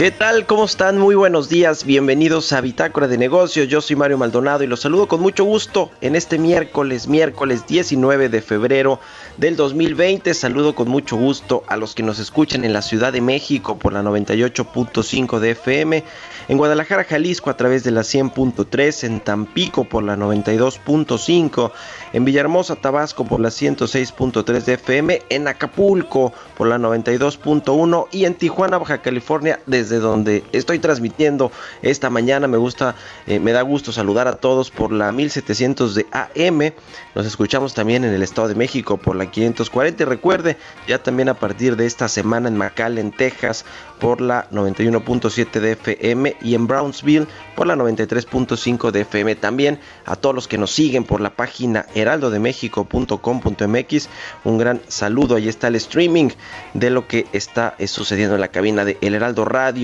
[0.00, 0.46] ¿Qué tal?
[0.46, 0.96] ¿Cómo están?
[0.96, 1.84] Muy buenos días.
[1.84, 3.68] Bienvenidos a Bitácora de Negocios.
[3.68, 8.30] Yo soy Mario Maldonado y los saludo con mucho gusto en este miércoles, miércoles 19
[8.30, 8.98] de febrero
[9.36, 10.32] del 2020.
[10.32, 13.92] Saludo con mucho gusto a los que nos escuchan en la Ciudad de México por
[13.92, 16.02] la 98.5 de FM,
[16.48, 21.72] en Guadalajara, Jalisco a través de la 100.3, en Tampico por la 92.5,
[22.14, 28.34] en Villahermosa, Tabasco por la 106.3 de FM, en Acapulco por la 92.1 y en
[28.34, 31.50] Tijuana, Baja California, desde donde estoy transmitiendo
[31.82, 32.46] esta mañana.
[32.46, 32.94] Me gusta,
[33.26, 36.72] eh, me da gusto saludar a todos por la 1700 de AM.
[37.14, 40.56] Nos escuchamos también en el Estado de México por la 540 y recuerde,
[40.86, 43.64] ya también a partir de esta semana en McAllen, Texas
[43.98, 49.36] por la 91.7 de FM y en Brownsville por la 93.5 de FM.
[49.36, 54.08] También a todos los que nos siguen por la página heraldodemexico.com.mx.
[54.44, 55.36] Un gran saludo.
[55.36, 56.30] Ahí está el streaming
[56.74, 59.79] de lo que está eh, sucediendo en la cabina de El Heraldo Radio.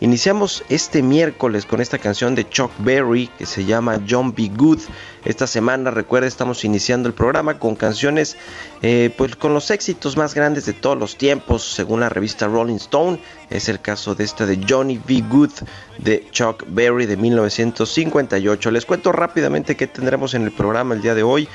[0.00, 4.50] Iniciamos este miércoles con esta canción de Chuck Berry que se llama John B.
[4.54, 4.80] Good.
[5.24, 8.36] Esta semana, recuerda, estamos iniciando el programa con canciones,
[8.82, 12.76] eh, pues con los éxitos más grandes de todos los tiempos, según la revista Rolling
[12.76, 13.20] Stone.
[13.50, 15.22] Es el caso de esta de Johnny B.
[15.28, 15.50] Good
[15.98, 18.70] de Chuck Berry de 1958.
[18.70, 21.48] Les cuento rápidamente qué tendremos en el programa el día de hoy.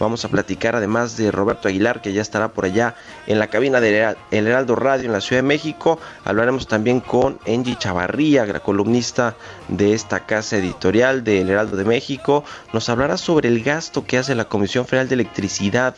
[0.00, 2.94] Vamos a platicar además de Roberto Aguilar, que ya estará por allá
[3.26, 5.98] en la cabina de El Heraldo Radio en la Ciudad de México.
[6.24, 9.36] Hablaremos también con Angie Chavarría, la columnista
[9.68, 12.44] de esta casa editorial de El Heraldo de México.
[12.72, 15.94] Nos hablará sobre el gasto que hace la Comisión Federal de Electricidad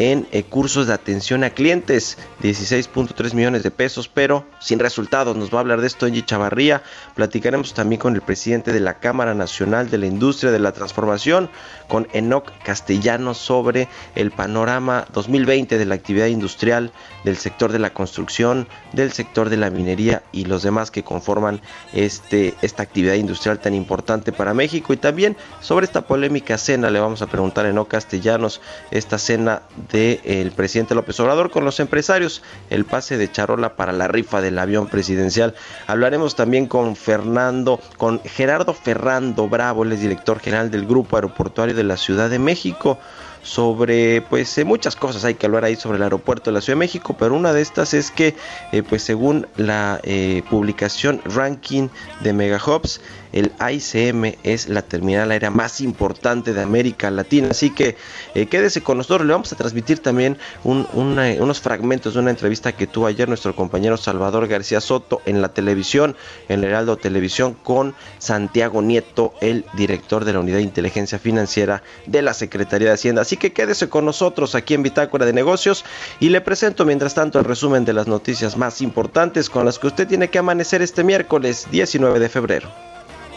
[0.00, 5.36] en eh, cursos de atención a clientes, 16.3 millones de pesos, pero sin resultados.
[5.36, 6.82] Nos va a hablar de esto Angie Chavarría.
[7.14, 11.50] Platicaremos también con el presidente de la Cámara Nacional de la Industria de la Transformación,
[11.86, 16.92] con Enoc Castellanos, sobre el panorama 2020 de la actividad industrial,
[17.24, 21.60] del sector de la construcción, del sector de la minería y los demás que conforman
[21.92, 24.94] este, esta actividad industrial tan importante para México.
[24.94, 29.60] Y también sobre esta polémica cena, le vamos a preguntar a Enoc Castellanos, esta cena
[29.92, 34.58] del presidente López Obrador con los empresarios, el pase de charola para la rifa del
[34.58, 35.54] avión presidencial.
[35.86, 41.84] Hablaremos también con Fernando, con Gerardo Ferrando Bravo, el director general del Grupo Aeroportuario de
[41.84, 42.98] la Ciudad de México
[43.42, 46.76] sobre pues eh, muchas cosas hay que hablar ahí sobre el aeropuerto de la Ciudad
[46.76, 48.34] de México pero una de estas es que
[48.72, 51.88] eh, pues según la eh, publicación ranking
[52.20, 53.00] de Megahubs
[53.32, 57.48] el ICM es la terminal aérea más importante de América Latina.
[57.50, 57.96] Así que
[58.34, 59.26] quédese con nosotros.
[59.26, 63.54] Le vamos a transmitir también una, unos fragmentos de una entrevista que tuvo ayer nuestro
[63.54, 66.16] compañero Salvador García Soto en la televisión
[66.48, 71.82] en el Heraldo Televisión con Santiago Nieto el director de la unidad de inteligencia financiera
[72.06, 73.22] de la Secretaría de Hacienda.
[73.22, 75.84] Así que quédese con nosotros aquí en Bitácora de Negocios
[76.18, 79.86] y le presento mientras tanto el resumen de las noticias más importantes con las que
[79.86, 82.68] usted tiene que amanecer este miércoles 19 de febrero.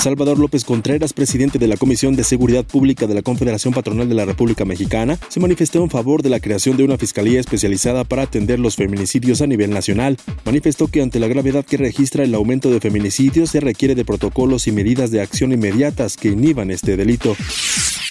[0.00, 4.14] Salvador López Contreras, presidente de la Comisión de Seguridad Pública de la Confederación Patronal de
[4.14, 8.22] la República Mexicana, se manifestó en favor de la creación de una fiscalía especializada para
[8.22, 10.16] atender los feminicidios a nivel nacional.
[10.46, 14.66] Manifestó que ante la gravedad que registra el aumento de feminicidios se requiere de protocolos
[14.68, 17.36] y medidas de acción inmediatas que inhiban este delito.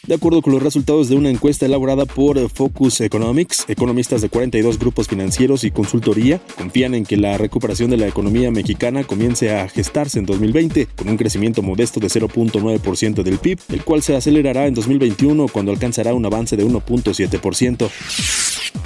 [0.07, 4.80] De acuerdo con los resultados de una encuesta elaborada por Focus Economics, economistas de 42
[4.80, 9.68] grupos financieros y consultoría confían en que la recuperación de la economía mexicana comience a
[9.68, 14.68] gestarse en 2020 con un crecimiento modesto de 0.9% del PIB, el cual se acelerará
[14.68, 17.90] en 2021 cuando alcanzará un avance de 1.7%.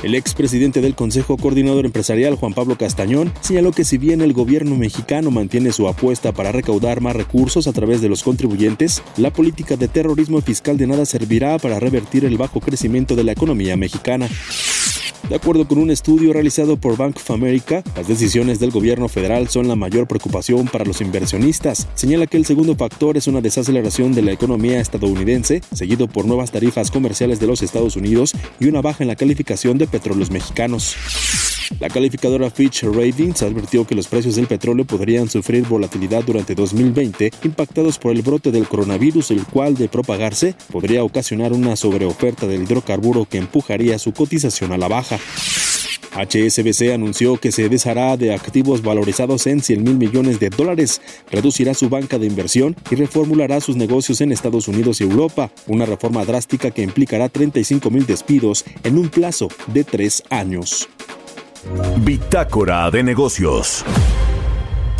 [0.03, 4.75] El expresidente del Consejo Coordinador Empresarial, Juan Pablo Castañón, señaló que si bien el gobierno
[4.75, 9.77] mexicano mantiene su apuesta para recaudar más recursos a través de los contribuyentes, la política
[9.77, 14.29] de terrorismo fiscal de nada servirá para revertir el bajo crecimiento de la economía mexicana.
[15.29, 19.47] De acuerdo con un estudio realizado por Bank of America, las decisiones del gobierno federal
[19.47, 21.87] son la mayor preocupación para los inversionistas.
[21.95, 26.51] Señala que el segundo factor es una desaceleración de la economía estadounidense, seguido por nuevas
[26.51, 30.97] tarifas comerciales de los Estados Unidos y una baja en la calificación de petróleos mexicanos.
[31.79, 37.31] La calificadora Fitch Ratings advirtió que los precios del petróleo podrían sufrir volatilidad durante 2020,
[37.43, 42.63] impactados por el brote del coronavirus, el cual, de propagarse, podría ocasionar una sobreoferta del
[42.63, 45.17] hidrocarburo que empujaría su cotización a la baja.
[46.13, 51.01] HSBC anunció que se deshará de activos valorizados en 100 mil millones de dólares,
[51.31, 55.85] reducirá su banca de inversión y reformulará sus negocios en Estados Unidos y Europa, una
[55.85, 60.87] reforma drástica que implicará 35 mil despidos en un plazo de tres años.
[62.03, 63.83] Bitácora de negocios.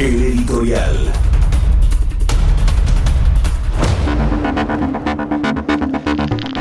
[0.00, 1.12] El editorial.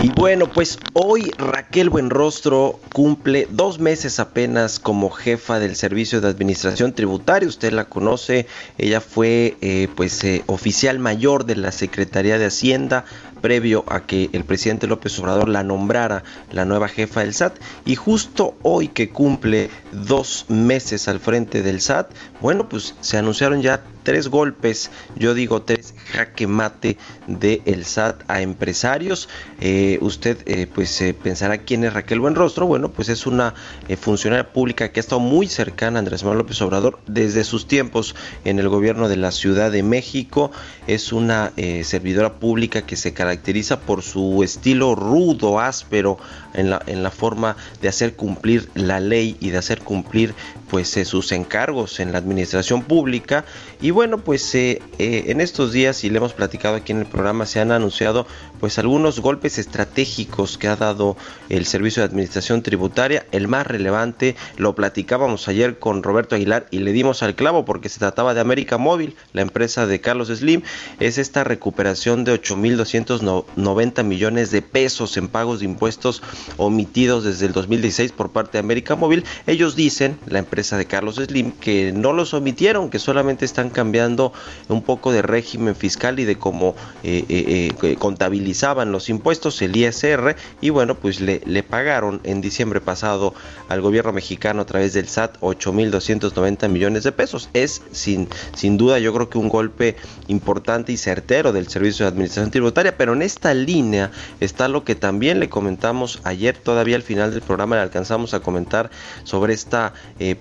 [0.04, 6.28] Y bueno, pues hoy Raquel Buenrostro cumple dos meses apenas como jefa del Servicio de
[6.28, 7.48] Administración Tributaria.
[7.48, 8.46] Usted la conoce,
[8.78, 13.06] ella fue eh, pues eh, oficial mayor de la Secretaría de Hacienda
[13.42, 17.58] previo a que el presidente López Obrador la nombrara la nueva jefa del SAT.
[17.86, 23.62] Y justo hoy que cumple dos meses al frente del SAT, bueno, pues se anunciaron
[23.62, 26.98] ya tres golpes, yo digo tres jaque mate
[27.28, 29.30] del el SAT a empresarios.
[29.60, 32.66] Eh, usted eh, pues eh, pensará quién es Raquel Buenrostro.
[32.66, 33.54] Bueno, pues es una
[34.02, 38.16] funcionaria pública que ha estado muy cercana a Andrés Manuel López Obrador desde sus tiempos
[38.46, 40.52] en el gobierno de la Ciudad de México.
[40.88, 41.52] Es una
[41.84, 46.18] servidora pública que se caracteriza por su estilo rudo, áspero
[46.54, 50.34] en la, en la forma de hacer cumplir la ley y de hacer cumplir
[50.70, 53.46] pues sus encargos en la administración pública.
[53.82, 57.06] Y bueno pues eh, eh, en estos días y le hemos platicado aquí en el
[57.06, 58.28] programa se han anunciado
[58.60, 61.18] pues algunos golpes estratégicos que ha dado
[61.50, 63.26] el servicio de administración tributaria.
[63.32, 67.90] El más relevante lo platicábamos ayer con Roberto Aguilar y le dimos al clavo porque
[67.90, 70.62] se trataba de América Móvil la empresa de Carlos Slim.
[71.00, 76.22] Es esta recuperación de 8.290 millones de pesos en pagos de impuestos
[76.58, 79.24] omitidos desde el 2016 por parte de América Móvil.
[79.48, 84.34] Ellos dicen la empresa de Carlos Slim que no los omitieron, que solamente están cambiando
[84.68, 87.96] un poco de régimen fiscal y de cómo eh, eh, eh,
[88.50, 93.34] contabilizaban los impuestos, el ISR, y bueno, pues le, le, pagaron en diciembre pasado
[93.68, 97.50] al gobierno mexicano a través del SAT 8.290 millones de pesos.
[97.54, 99.96] Es sin, sin duda yo creo que un golpe
[100.28, 104.96] importante y certero del Servicio de Administración Tributaria, pero en esta línea está lo que
[104.96, 108.90] también le comentamos ayer, todavía al final del programa le alcanzamos a comentar
[109.24, 109.94] sobre esta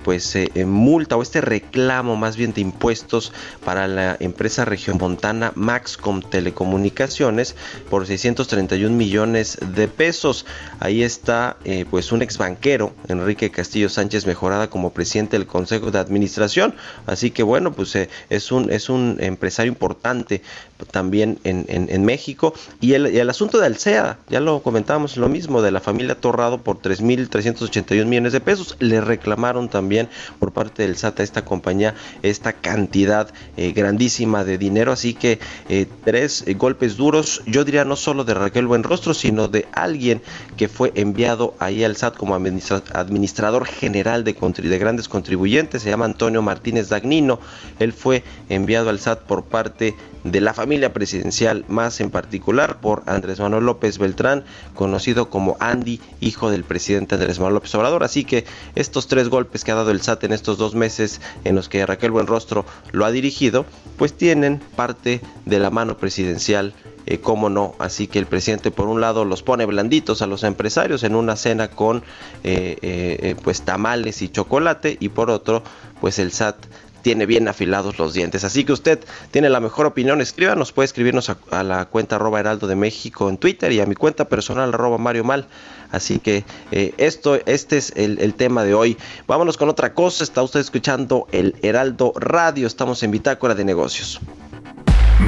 [0.03, 3.33] pues eh, multa o este reclamo más bien de impuestos
[3.65, 7.55] para la empresa regiomontana Maxcom Telecomunicaciones
[7.91, 10.47] por 631 millones de pesos.
[10.81, 15.91] Ahí está eh, pues un ex banquero, Enrique Castillo Sánchez Mejorada como presidente del Consejo
[15.91, 16.75] de Administración.
[17.07, 20.43] Así que bueno, pues eh, es, un, es un empresario importante
[20.87, 22.55] también en, en, México.
[22.81, 26.59] Y el, el, asunto de Alcea, ya lo comentábamos lo mismo, de la familia Torrado
[26.59, 28.77] por 3.381 millones de pesos.
[28.79, 30.09] Le reclamaron también
[30.39, 34.93] por parte del SAT a esta compañía esta cantidad eh, grandísima de dinero.
[34.93, 39.67] Así que eh, tres golpes duros, yo diría no solo de Raquel Buenrostro, sino de
[39.73, 40.23] alguien
[40.57, 46.05] que fue enviado ahí al SAT como administrador general de, de grandes contribuyentes, se llama
[46.05, 47.41] Antonio Martínez Dagnino.
[47.79, 49.95] Él fue enviado al SAT por parte
[50.31, 54.45] de la familia presidencial, más en particular por Andrés Manuel López Beltrán,
[54.75, 58.05] conocido como Andy, hijo del presidente Andrés Manuel López Obrador.
[58.05, 58.45] Así que
[58.75, 61.85] estos tres golpes que ha dado el SAT en estos dos meses en los que
[61.87, 63.67] Raquel Buenrostro lo ha dirigido,
[63.97, 66.75] pues tienen parte de la mano presidencial
[67.11, 67.75] eh, cómo no.
[67.79, 71.37] Así que el presidente por un lado los pone blanditos a los empresarios en una
[71.37, 72.03] cena con
[72.45, 75.63] eh, eh, pues tamales y chocolate y por otro
[76.03, 76.57] pues el SAT
[77.03, 78.45] tiene bien afilados los dientes.
[78.45, 79.01] Así que usted
[79.31, 83.39] tiene la mejor opinión, escríbanos, puede escribirnos a, la cuenta arroba heraldo de México en
[83.39, 85.47] Twitter y a mi cuenta personal arroba Mario Mal.
[85.91, 88.99] Así que eh, esto, este es el, el, tema de hoy.
[89.27, 90.23] Vámonos con otra cosa.
[90.23, 92.67] Está usted escuchando el Heraldo Radio.
[92.67, 94.21] Estamos en Bitácora de Negocios.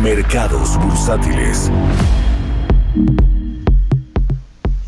[0.02, 1.70] Mercados bursátiles.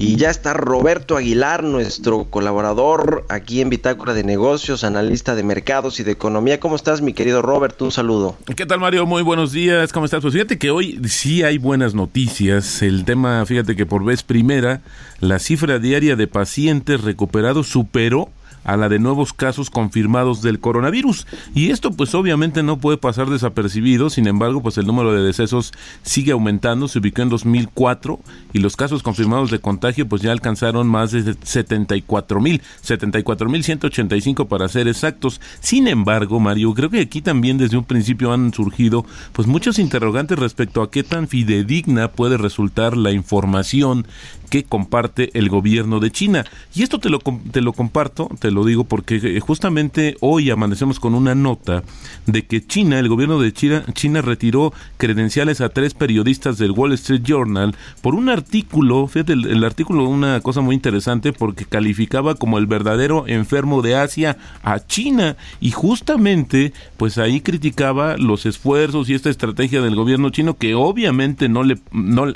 [0.03, 6.01] Y ya está Roberto Aguilar, nuestro colaborador aquí en Bitácora de Negocios, analista de mercados
[6.01, 6.59] y de economía.
[6.59, 7.81] ¿Cómo estás, mi querido Robert?
[7.81, 8.37] Un saludo.
[8.57, 9.07] ¿Qué tal, Mario?
[9.07, 9.93] Muy buenos días.
[9.93, 10.21] ¿Cómo estás?
[10.21, 12.83] Pues fíjate que hoy sí hay buenas noticias.
[12.83, 14.81] El tema, fíjate que por vez primera,
[15.21, 18.29] la cifra diaria de pacientes recuperados superó
[18.65, 21.27] a la de nuevos casos confirmados del coronavirus.
[21.55, 25.73] Y esto pues obviamente no puede pasar desapercibido, sin embargo pues el número de decesos
[26.03, 28.21] sigue aumentando, se ubicó en 2004
[28.53, 33.65] y los casos confirmados de contagio pues ya alcanzaron más de 74 mil, 74 mil
[33.65, 35.41] 185 para ser exactos.
[35.61, 40.39] Sin embargo, Mario, creo que aquí también desde un principio han surgido pues muchos interrogantes
[40.39, 44.07] respecto a qué tan fidedigna puede resultar la información
[44.53, 46.45] que comparte el gobierno de China.
[46.75, 51.01] Y esto te lo, te lo comparto, te lo digo porque eh, justamente hoy amanecemos
[51.01, 51.85] con una nota
[52.27, 56.93] de que China, el gobierno de China, China retiró credenciales a tres periodistas del Wall
[56.93, 62.35] Street Journal por un artículo, fíjate, el, el artículo una cosa muy interesante porque calificaba
[62.35, 69.09] como el verdadero enfermo de Asia a China y justamente pues ahí criticaba los esfuerzos
[69.09, 72.27] y esta estrategia del gobierno chino que obviamente no le no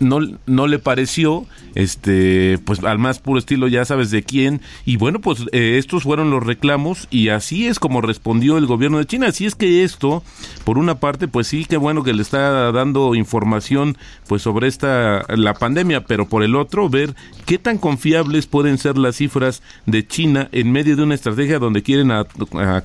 [0.00, 4.96] no, no le pareció, este, pues al más puro estilo ya sabes de quién, y
[4.96, 9.06] bueno, pues eh, estos fueron los reclamos y así es como respondió el gobierno de
[9.06, 10.22] China, así es que esto,
[10.64, 13.96] por una parte, pues sí, qué bueno que le está dando información
[14.28, 18.98] pues sobre esta, la pandemia, pero por el otro, ver qué tan confiables pueden ser
[18.98, 22.26] las cifras de China en medio de una estrategia donde quieren, a,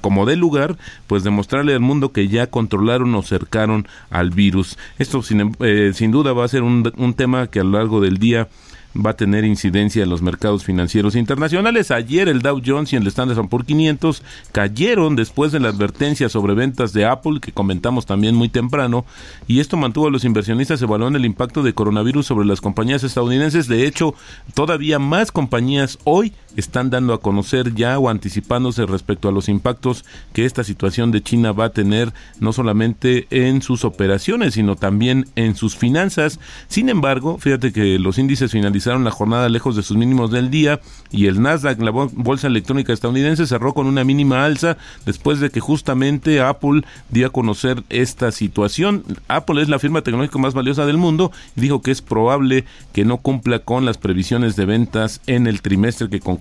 [0.01, 0.77] como de lugar,
[1.07, 4.77] pues demostrarle al mundo que ya controlaron o cercaron al virus.
[4.99, 8.01] Esto sin, eh, sin duda va a ser un, un tema que a lo largo
[8.01, 8.47] del día
[8.93, 11.91] va a tener incidencia en los mercados financieros internacionales.
[11.91, 16.53] Ayer el Dow Jones y el Standard Poor's 500 cayeron después de la advertencia sobre
[16.53, 19.05] ventas de Apple que comentamos también muy temprano
[19.47, 23.67] y esto mantuvo a los inversionistas evaluando el impacto de coronavirus sobre las compañías estadounidenses.
[23.67, 24.13] De hecho,
[24.53, 30.05] todavía más compañías hoy están dando a conocer ya o anticipándose respecto a los impactos
[30.33, 35.27] que esta situación de China va a tener no solamente en sus operaciones, sino también
[35.35, 36.39] en sus finanzas.
[36.67, 40.81] Sin embargo, fíjate que los índices finalizaron la jornada lejos de sus mínimos del día
[41.11, 45.59] y el Nasdaq, la bolsa electrónica estadounidense, cerró con una mínima alza después de que
[45.59, 49.03] justamente Apple dio a conocer esta situación.
[49.27, 53.05] Apple es la firma tecnológica más valiosa del mundo y dijo que es probable que
[53.05, 56.40] no cumpla con las previsiones de ventas en el trimestre que concluye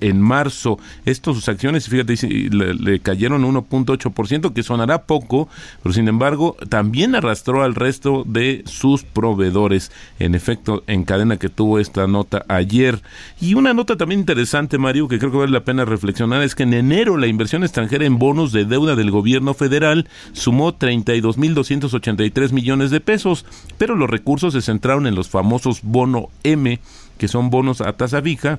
[0.00, 0.78] en marzo.
[1.04, 2.14] Esto, sus acciones, fíjate,
[2.50, 5.48] le, le cayeron 1.8%, que sonará poco,
[5.82, 9.90] pero sin embargo también arrastró al resto de sus proveedores.
[10.18, 13.00] En efecto, en cadena que tuvo esta nota ayer.
[13.40, 16.62] Y una nota también interesante, Mario, que creo que vale la pena reflexionar, es que
[16.64, 22.90] en enero la inversión extranjera en bonos de deuda del gobierno federal sumó 32.283 millones
[22.90, 23.44] de pesos,
[23.76, 26.78] pero los recursos se centraron en los famosos bono M,
[27.18, 28.58] que son bonos a tasa fija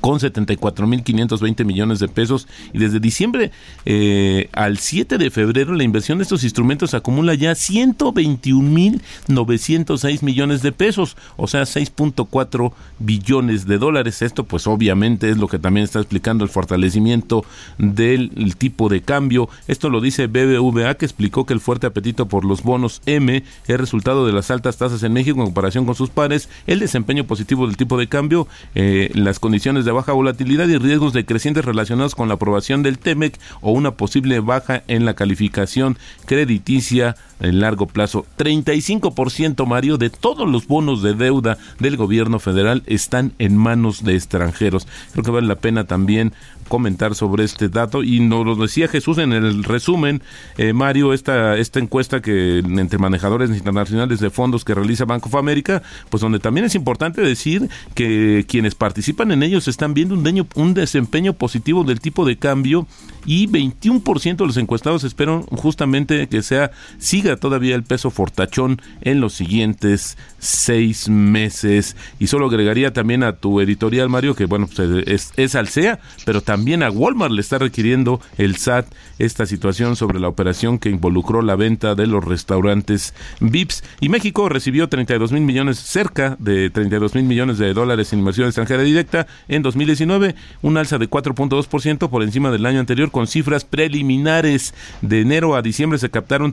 [0.00, 3.50] con 74.520 millones de pesos y desde diciembre
[3.84, 10.72] eh, al 7 de febrero la inversión de estos instrumentos acumula ya 121.906 millones de
[10.72, 14.22] pesos, o sea 6.4 billones de dólares.
[14.22, 17.44] Esto pues obviamente es lo que también está explicando el fortalecimiento
[17.78, 19.48] del tipo de cambio.
[19.68, 23.80] Esto lo dice BBVA que explicó que el fuerte apetito por los bonos M es
[23.80, 27.66] resultado de las altas tasas en México en comparación con sus pares, el desempeño positivo
[27.66, 32.28] del tipo de cambio, eh, las condiciones de baja volatilidad y riesgos decrecientes relacionados con
[32.28, 38.24] la aprobación del TEMEC o una posible baja en la calificación crediticia en largo plazo.
[38.38, 44.14] 35% Mario de todos los bonos de deuda del gobierno federal están en manos de
[44.14, 44.86] extranjeros.
[45.12, 46.32] Creo que vale la pena también
[46.68, 50.22] comentar sobre este dato y nos lo decía Jesús en el resumen,
[50.56, 55.34] eh, Mario, esta, esta encuesta que entre manejadores internacionales de fondos que realiza Banco of
[55.34, 60.48] America, pues donde también es importante decir que quienes participan en ellos están viendo un,
[60.54, 62.86] un desempeño positivo del tipo de cambio
[63.26, 69.20] y 21% de los encuestados esperan justamente que sea siga todavía el peso fortachón en
[69.20, 75.06] los siguientes seis meses y solo agregaría también a tu editorial Mario que bueno pues
[75.06, 78.86] es, es Alsea pero también a Walmart le está requiriendo el SAT
[79.18, 84.48] esta situación sobre la operación que involucró la venta de los restaurantes VIPs y México
[84.48, 89.26] recibió 32 mil millones cerca de 32 mil millones de dólares en inversión extranjera directa
[89.48, 94.74] en 2019 un alza de 4.2% por encima del año anterior con cifras preliminares.
[95.00, 96.52] De enero a diciembre se captaron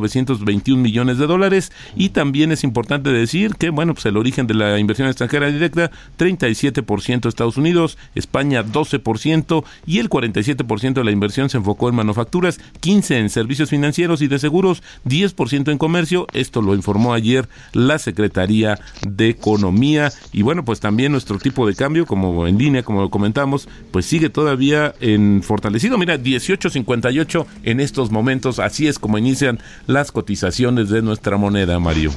[0.00, 4.54] 32.921 millones de dólares y también es importante decir que, bueno, pues el origen de
[4.54, 11.50] la inversión extranjera directa, 37% Estados Unidos, España 12% y el 47% de la inversión
[11.50, 16.26] se enfocó en manufacturas, 15% en servicios financieros y de seguros, 10% en comercio.
[16.32, 21.74] Esto lo informó ayer la Secretaría de Economía y bueno, pues también nuestro tipo de
[21.74, 27.80] cambio, como en línea, como lo comentamos, pues sigue todavía en fortalecimiento Mira, 18.58 en
[27.80, 28.58] estos momentos.
[28.58, 32.12] Así es como inician las cotizaciones de nuestra moneda, Mario.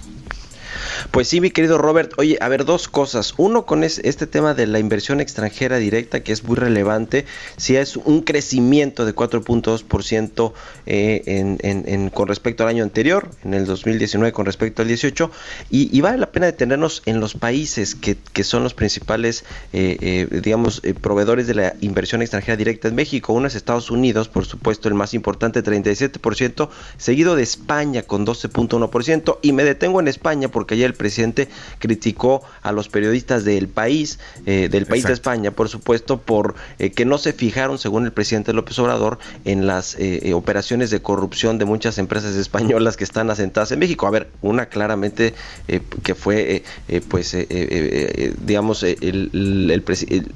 [1.10, 2.14] Pues sí, mi querido Robert.
[2.18, 3.34] Oye, a ver, dos cosas.
[3.38, 7.26] Uno, con este tema de la inversión extranjera directa, que es muy relevante,
[7.58, 10.54] si es un crecimiento de 4.2%
[10.86, 15.32] eh, en, en, con respecto al año anterior, en el 2019 con respecto al 18,
[15.70, 20.82] y, vale la pena detenernos en los países que, son los principales, eh, eh, digamos,
[21.02, 23.34] proveedores de la inversión extranjera directa en México.
[23.34, 29.40] Uno es Estados Unidos, por supuesto, el más importante, 37%, seguido de España con 12.1%,
[29.42, 31.48] y me detengo en España porque ayer el presidente
[31.80, 36.92] criticó a los periodistas del país, eh, del país de España, por supuesto, por eh,
[36.92, 41.58] que no se fijaron, según el presidente López Obrador, en las eh, operaciones de corrupción
[41.58, 44.08] de muchas empresas españolas que están asentadas en México.
[44.08, 45.34] A ver, una claramente
[46.04, 46.64] que fue,
[47.10, 47.36] pues,
[48.46, 49.84] digamos, el,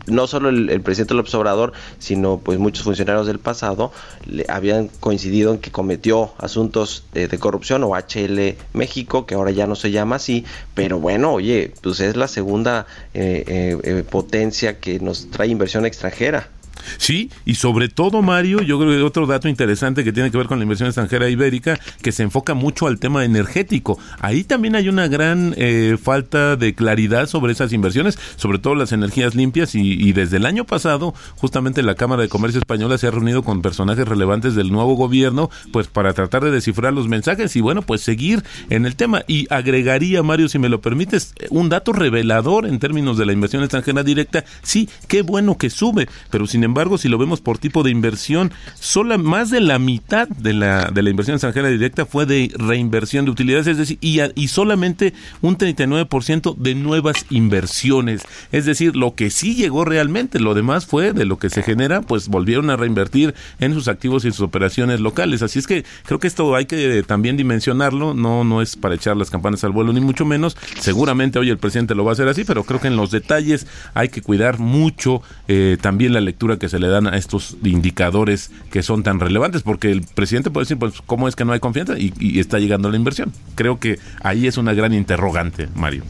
[0.08, 3.92] no solo el, presidente López Obrador, sino pues muchos funcionarios del pasado
[4.26, 9.68] le, habían coincidido en que cometió asuntos de corrupción o HL México, que ahora ya
[9.68, 14.80] no se llama así, pero bueno, oye, pues es la segunda eh, eh, eh, potencia
[14.80, 16.50] que nos trae inversión extranjera.
[16.98, 20.48] Sí, y sobre todo, Mario, yo creo que otro dato interesante que tiene que ver
[20.48, 23.98] con la inversión extranjera ibérica, que se enfoca mucho al tema energético.
[24.20, 28.92] Ahí también hay una gran eh, falta de claridad sobre esas inversiones, sobre todo las
[28.92, 33.12] energías limpias, y, desde el año pasado, justamente la Cámara de Comercio Española se ha
[33.12, 37.62] reunido con personajes relevantes del nuevo gobierno, pues para tratar de descifrar los mensajes y
[37.62, 39.24] bueno, pues seguir en el tema.
[39.28, 43.64] Y agregaría, Mario, si me lo permites, un dato revelador en términos de la inversión
[43.64, 44.46] extranjera directa.
[44.62, 48.52] Sí, qué bueno que sube, pero sin embargo, si lo vemos por tipo de inversión,
[48.80, 53.26] sola, más de la mitad de la, de la inversión extranjera directa fue de reinversión
[53.26, 58.24] de utilidades, es decir, y, y solamente un 39% de nuevas inversiones.
[58.52, 62.02] Es decir, lo que sí llegó realmente, lo demás fue de lo que se genera,
[62.02, 65.42] pues volvieron a reinvertir en sus activos y sus operaciones locales.
[65.42, 69.16] Así es que creo que esto hay que también dimensionarlo, no, no es para echar
[69.18, 70.58] las campanas al vuelo, ni mucho menos.
[70.80, 73.68] Seguramente hoy el presidente lo va a hacer así, pero creo que en los detalles
[73.94, 78.52] hay que cuidar mucho eh, también la lectura que se le dan a estos indicadores
[78.72, 81.60] que son tan relevantes, porque el presidente puede decir, pues, ¿cómo es que no hay
[81.60, 81.98] confianza?
[81.98, 83.32] Y, está llegando la inversión.
[83.56, 86.04] Creo que ahí es una gran interrogante, Mario.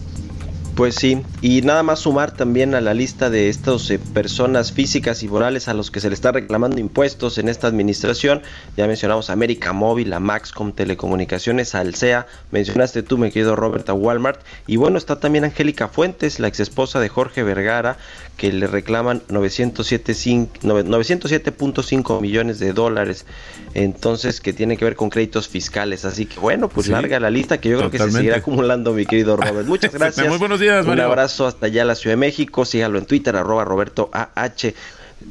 [0.76, 5.24] Pues sí, y nada más sumar también a la lista de estas eh, personas físicas
[5.24, 8.42] y morales a los que se le está reclamando impuestos en esta administración.
[8.76, 14.42] Ya mencionamos América Móvil, a Maxcom Telecomunicaciones, Alsea, mencionaste tú, mi querido Robert, a Walmart.
[14.68, 17.98] Y bueno, está también Angélica Fuentes, la ex esposa de Jorge Vergara,
[18.38, 23.26] que le reclaman 907.5 millones de dólares.
[23.74, 26.06] Entonces, que tiene que ver con créditos fiscales.
[26.06, 29.06] Así que bueno, pues larga la lista que yo creo que se seguirá acumulando, mi
[29.06, 29.67] querido Robert.
[29.67, 30.28] Muchas gracias.
[30.28, 32.65] Muy buenos días, Un abrazo hasta allá, la Ciudad de México.
[32.65, 34.74] Sígalo en Twitter, arroba Roberto AH.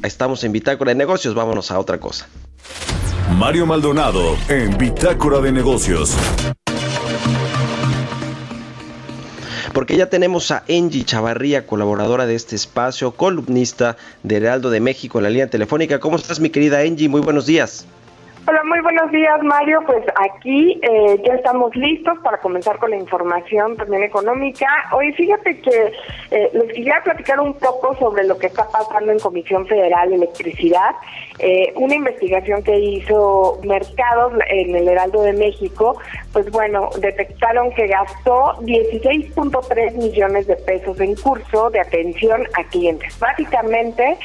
[0.02, 1.34] Estamos en Bitácora de Negocios.
[1.34, 2.26] Vámonos a otra cosa.
[3.36, 6.16] Mario Maldonado en Bitácora de Negocios.
[9.74, 15.18] Porque ya tenemos a Angie Chavarría, colaboradora de este espacio, columnista de Heraldo de México
[15.18, 15.98] en la línea telefónica.
[15.98, 17.08] ¿Cómo estás, mi querida Angie?
[17.08, 17.84] Muy buenos días.
[18.46, 19.80] Hola, muy buenos días, Mario.
[19.86, 24.66] Pues aquí eh, ya estamos listos para comenzar con la información también económica.
[24.92, 25.92] Hoy fíjate que
[26.30, 30.16] eh, les quería platicar un poco sobre lo que está pasando en Comisión Federal de
[30.16, 30.90] Electricidad.
[31.38, 35.98] Eh, una investigación que hizo Mercados en el Heraldo de México,
[36.34, 43.18] pues bueno, detectaron que gastó 16.3 millones de pesos en curso de atención a clientes.
[43.18, 44.18] Básicamente,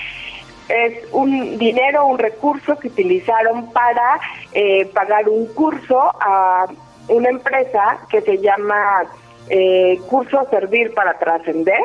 [0.70, 4.20] es un dinero, un recurso que utilizaron para
[4.54, 6.68] eh, pagar un curso a
[7.08, 9.04] una empresa que se llama
[9.50, 11.82] eh, Curso Servir para Trascender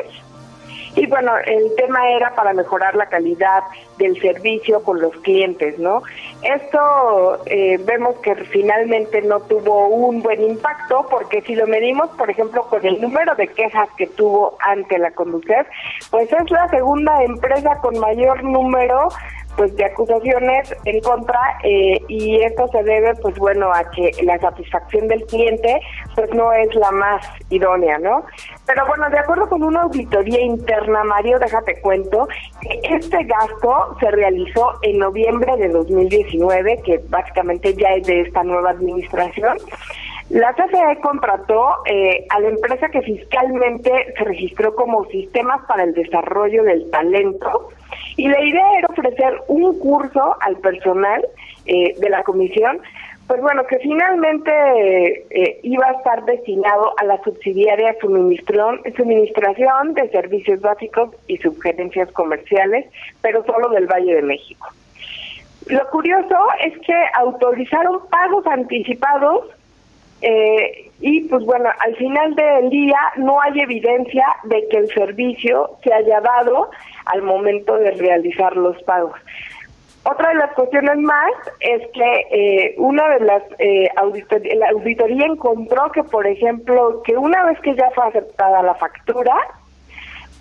[0.95, 3.63] y bueno, el tema era para mejorar la calidad
[3.97, 6.03] del servicio con los clientes, ¿no?
[6.41, 12.29] Esto eh, vemos que finalmente no tuvo un buen impacto porque si lo medimos, por
[12.29, 15.67] ejemplo, con el número de quejas que tuvo ante la Conducef,
[16.11, 19.09] pues es la segunda empresa con mayor número
[19.57, 24.37] pues de acusaciones en contra eh, y esto se debe pues bueno a que la
[24.39, 25.79] satisfacción del cliente
[26.15, 28.25] pues no es la más idónea no
[28.65, 32.27] pero bueno de acuerdo con una auditoría interna Mario déjate cuento
[32.61, 38.43] que este gasto se realizó en noviembre de 2019 que básicamente ya es de esta
[38.43, 39.57] nueva administración
[40.29, 45.93] la CFE contrató eh, a la empresa que fiscalmente se registró como Sistemas para el
[45.93, 47.69] Desarrollo del Talento
[48.17, 51.23] y la idea era ofrecer un curso al personal
[51.67, 52.79] eh, de la comisión,
[53.27, 54.51] pues bueno, que finalmente
[55.29, 62.87] eh, iba a estar destinado a la subsidiaria suministración, de servicios básicos y subgerencias comerciales,
[63.21, 64.67] pero solo del Valle de México.
[65.67, 69.45] Lo curioso es que autorizaron pagos anticipados
[70.27, 75.77] eh, y pues bueno, al final del día no hay evidencia de que el servicio
[75.83, 76.71] se haya dado
[77.05, 79.13] al momento de realizar los pagos.
[80.03, 83.87] Otra de las cuestiones más es que eh, una de las eh,
[84.55, 89.35] la auditoría encontró que, por ejemplo, que una vez que ya fue aceptada la factura,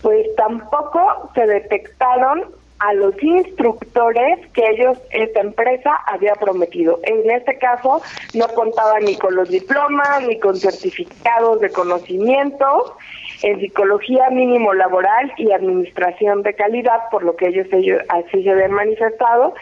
[0.00, 2.44] pues tampoco se detectaron
[2.84, 7.00] a los instructores que ellos, esta empresa, había prometido.
[7.04, 8.02] En este caso,
[8.34, 12.96] no contaba ni con los diplomas, ni con certificados de conocimiento
[13.42, 18.50] en psicología mínimo laboral y administración de calidad, por lo que ellos, ellos así se
[18.50, 19.54] habían manifestado,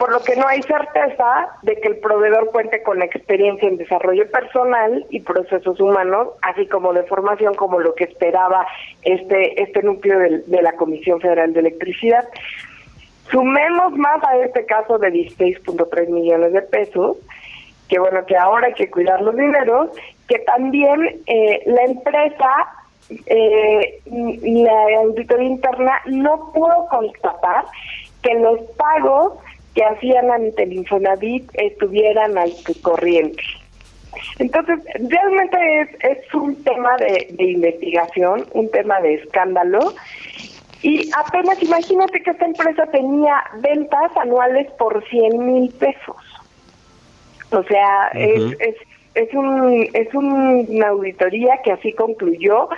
[0.00, 4.30] por lo que no hay certeza de que el proveedor cuente con experiencia en desarrollo
[4.30, 8.66] personal y procesos humanos, así como de formación, como lo que esperaba
[9.02, 12.26] este, este núcleo de, de la Comisión Federal de Electricidad.
[13.30, 17.18] Sumemos más a este caso de 16.3 millones de pesos,
[17.86, 19.90] que bueno, que ahora hay que cuidar los dineros,
[20.26, 22.48] que también eh, la empresa,
[23.26, 27.66] eh, la auditoría interna no pudo constatar
[28.22, 29.34] que los pagos
[29.74, 32.52] que hacían ante el Infonavit estuvieran al
[32.82, 33.42] corriente.
[34.38, 39.94] Entonces, realmente es, es un tema de, de investigación, un tema de escándalo.
[40.82, 46.16] Y apenas imagínate que esta empresa tenía ventas anuales por 100 mil pesos.
[47.52, 48.76] O sea, es, es,
[49.14, 52.68] es, un, es una auditoría que así concluyó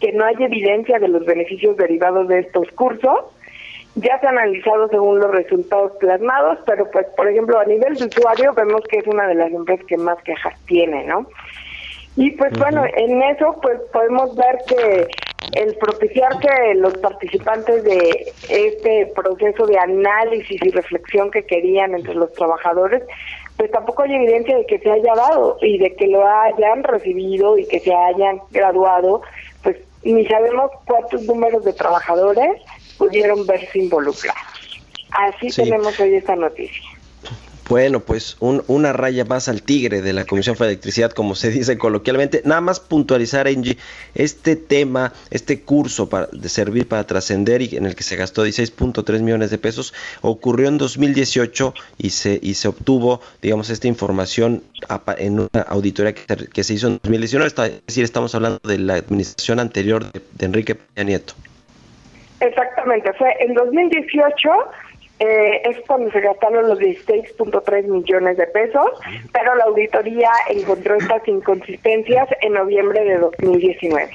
[0.00, 3.20] que no hay evidencia de los beneficios derivados de estos cursos
[3.96, 8.04] ya se ha analizado según los resultados plasmados, pero pues por ejemplo a nivel de
[8.04, 11.26] usuario vemos que es una de las empresas que más quejas tiene, ¿no?
[12.14, 15.06] Y pues bueno, en eso pues podemos ver que
[15.54, 22.14] el propiciar que los participantes de este proceso de análisis y reflexión que querían entre
[22.14, 23.02] los trabajadores,
[23.56, 27.56] pues tampoco hay evidencia de que se haya dado y de que lo hayan recibido
[27.56, 29.22] y que se hayan graduado,
[29.62, 32.60] pues ni sabemos cuántos números de trabajadores
[32.96, 34.80] pudieron verse involucrados.
[35.10, 36.82] Así tenemos hoy esta noticia.
[37.68, 41.76] Bueno, pues una raya más al tigre de la Comisión de Electricidad, como se dice
[41.76, 42.42] coloquialmente.
[42.44, 43.76] Nada más puntualizar, Angie,
[44.14, 48.46] este tema, este curso para, de servir para trascender y en el que se gastó
[48.46, 54.62] 16.3 millones de pesos, ocurrió en 2018 y se, y se obtuvo, digamos, esta información
[55.18, 57.48] en una auditoría que, se hizo en 2019.
[57.48, 61.34] Es decir, estamos hablando de la administración anterior de, de Enrique Peña Nieto.
[62.40, 64.50] Exactamente, fue en 2018
[65.18, 68.90] eh, es cuando se gastaron los 16.3 millones de pesos,
[69.32, 74.10] pero la auditoría encontró estas inconsistencias en noviembre de 2019.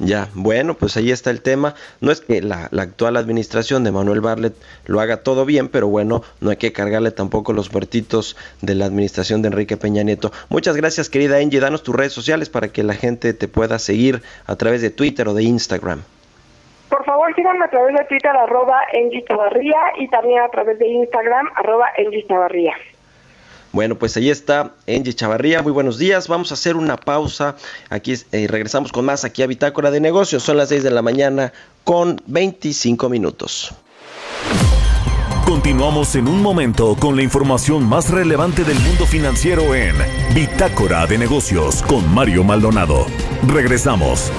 [0.00, 1.74] Ya, bueno, pues ahí está el tema.
[2.00, 4.54] No es que la, la, actual administración de Manuel Barlet
[4.86, 8.86] lo haga todo bien, pero bueno, no hay que cargarle tampoco los muertitos de la
[8.86, 10.32] administración de Enrique Peña Nieto.
[10.48, 11.60] Muchas gracias, querida Angie.
[11.60, 15.26] Danos tus redes sociales para que la gente te pueda seguir a través de Twitter
[15.28, 16.02] o de Instagram.
[16.88, 18.80] Por favor, síganme a través de Twitter, arroba
[19.98, 21.90] y también a través de Instagram, arroba
[23.72, 25.62] Bueno, pues ahí está Angie Chavarría.
[25.62, 26.28] Muy buenos días.
[26.28, 27.56] Vamos a hacer una pausa.
[27.90, 30.42] Aquí eh, regresamos con más aquí a Bitácora de Negocios.
[30.42, 31.52] Son las 6 de la mañana
[31.84, 33.74] con 25 minutos.
[35.44, 39.94] Continuamos en un momento con la información más relevante del mundo financiero en
[40.34, 43.06] Bitácora de Negocios con Mario Maldonado.
[43.46, 44.30] Regresamos.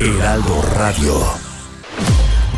[0.00, 1.37] Heraldo Radio.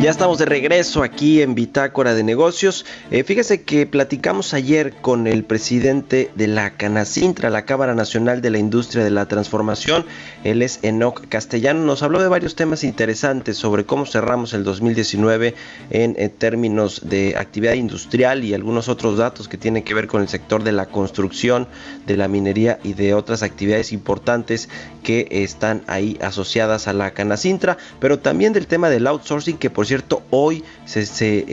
[0.00, 2.86] Ya estamos de regreso aquí en Bitácora de Negocios.
[3.10, 8.50] Eh, fíjese que platicamos ayer con el presidente de la Canacintra, la Cámara Nacional de
[8.50, 10.06] la Industria de la Transformación.
[10.44, 11.80] Él es Enoc Castellano.
[11.84, 15.56] Nos habló de varios temas interesantes sobre cómo cerramos el 2019
[15.90, 20.22] en, en términos de actividad industrial y algunos otros datos que tienen que ver con
[20.22, 21.66] el sector de la construcción,
[22.06, 24.68] de la minería y de otras actividades importantes
[25.02, 29.87] que están ahí asociadas a la Canacintra, pero también del tema del outsourcing que por
[29.88, 31.02] cierto, hoy se,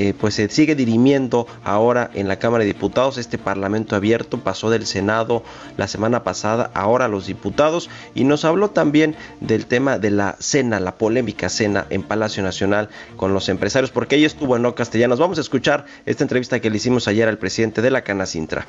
[0.10, 3.18] eh, pues se sigue dirimiendo ahora en la Cámara de Diputados.
[3.18, 5.44] Este Parlamento abierto pasó del Senado
[5.78, 10.36] la semana pasada, ahora a los diputados, y nos habló también del tema de la
[10.40, 14.76] cena, la polémica cena en Palacio Nacional con los empresarios, porque ahí estuvo en No
[14.76, 15.20] Castellanos.
[15.20, 18.66] Vamos a escuchar esta entrevista que le hicimos ayer al presidente de la Canacintra.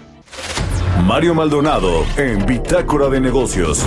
[1.04, 3.84] Mario Maldonado en Bitácora de Negocios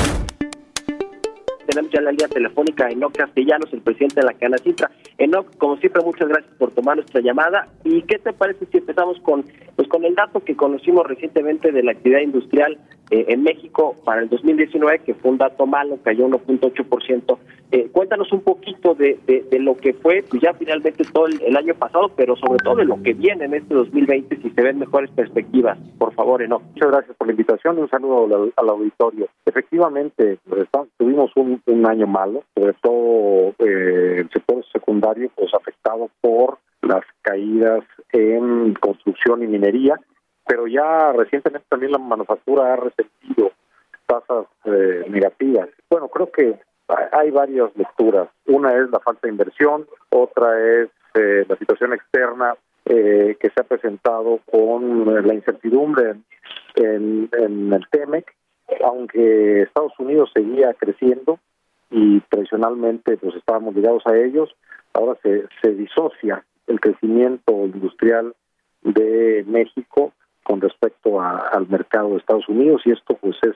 [1.70, 4.90] tenemos ya la línea telefónica Enoc Castellanos, el presidente de la Canacintra.
[5.18, 7.68] Enoc, como siempre, muchas gracias por tomar nuestra llamada.
[7.84, 11.84] ¿Y qué te parece si empezamos con pues con el dato que conocimos recientemente de
[11.84, 12.78] la actividad industrial
[13.12, 17.38] eh, en México para el 2019, que fue un dato malo, cayó 1.8%.
[17.72, 21.76] Eh, cuéntanos un poquito de, de, lo que fue pues ya finalmente todo el, año
[21.76, 25.12] pasado, pero sobre todo de lo que viene en este 2020, si se ven mejores
[25.12, 25.78] perspectivas.
[26.00, 26.64] Por favor, Enoc.
[26.64, 29.28] Muchas gracias por la invitación y un saludo al, auditorio.
[29.46, 30.68] Efectivamente, pues,
[30.98, 37.04] tuvimos un, un, año malo, sobre todo eh, el sector secundario, pues afectado por las
[37.22, 39.96] caídas en construcción y minería,
[40.50, 43.52] pero ya recientemente también la manufactura ha resentido
[44.08, 45.70] tasas eh, negativas.
[45.88, 46.60] Bueno, creo que
[47.12, 48.30] hay varias lecturas.
[48.48, 53.62] Una es la falta de inversión, otra es eh, la situación externa eh, que se
[53.62, 56.16] ha presentado con la incertidumbre
[56.74, 58.34] en, en el TEMEC,
[58.84, 61.38] aunque Estados Unidos seguía creciendo
[61.92, 64.50] y tradicionalmente pues estábamos ligados a ellos,
[64.94, 68.34] ahora se, se disocia el crecimiento industrial
[68.82, 70.12] de México
[70.50, 73.56] con respecto al mercado de Estados Unidos y esto pues es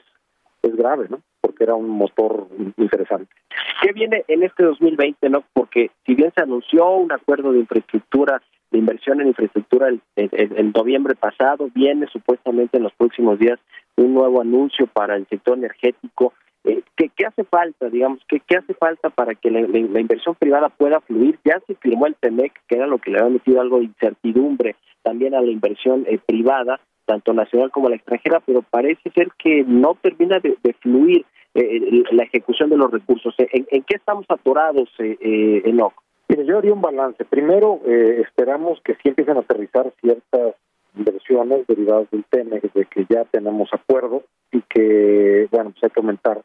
[0.62, 1.20] es grave, ¿no?
[1.42, 3.34] Porque era un motor interesante.
[3.82, 5.44] ¿Qué viene en este 2020, no?
[5.54, 10.72] Porque si bien se anunció un acuerdo de infraestructura, de inversión en infraestructura el, el,
[10.72, 13.60] noviembre pasado, viene supuestamente en los próximos días
[13.98, 16.34] un nuevo anuncio para el sector energético.
[16.66, 18.20] Eh, ¿qué, ¿qué, hace falta, digamos?
[18.28, 21.40] ¿qué, ¿Qué hace falta para que la, inversión privada pueda fluir?
[21.44, 24.76] Ya se firmó el TEMEC, que era lo que le había metido algo de incertidumbre
[25.02, 29.64] también a la inversión eh, privada, tanto nacional como la extranjera, pero parece ser que
[29.68, 33.36] no termina de, fluir eh, la ejecución de los recursos.
[33.38, 35.94] ¿En, qué estamos atorados, eh, eh, Enoch?
[36.30, 37.26] Mire, yo haría un balance.
[37.26, 40.56] Primero, eh, esperamos que sí empiecen a aterrizar ciertas
[40.96, 46.00] inversiones derivadas del tema, de que ya tenemos acuerdo y que, bueno, pues hay que
[46.00, 46.42] aumentar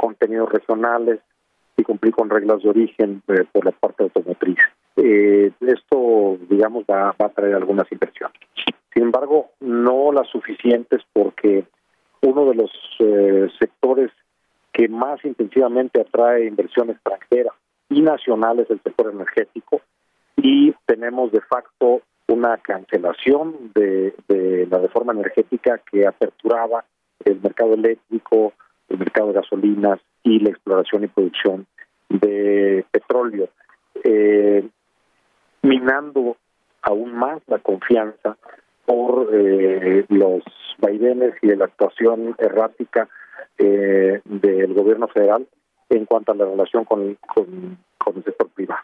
[0.00, 1.20] contenidos regionales
[1.76, 4.58] y cumplir con reglas de origen por la parte automotriz.
[4.96, 8.40] esto, digamos, va, va a traer algunas inversiones.
[8.94, 11.64] Sin embargo, no las suficientes porque
[12.22, 14.10] uno de los eh, sectores
[14.72, 17.52] que más intensivamente atrae inversión extranjera
[17.90, 19.82] y nacional es el sector energético
[20.36, 24.14] y tenemos de facto una cancelación de
[24.70, 26.84] la reforma energética que aperturaba
[27.24, 28.52] el mercado eléctrico,
[28.90, 31.66] el mercado de gasolinas y la exploración y producción
[32.08, 33.48] de petróleo,
[34.04, 34.68] eh,
[35.62, 36.36] minando
[36.82, 38.36] aún más la confianza
[38.84, 40.42] por eh, los
[40.78, 43.08] vaivenes y la actuación errática
[43.58, 45.46] eh, del gobierno federal
[45.88, 47.78] en cuanto a la relación con, con,
[48.16, 48.82] el sector privado.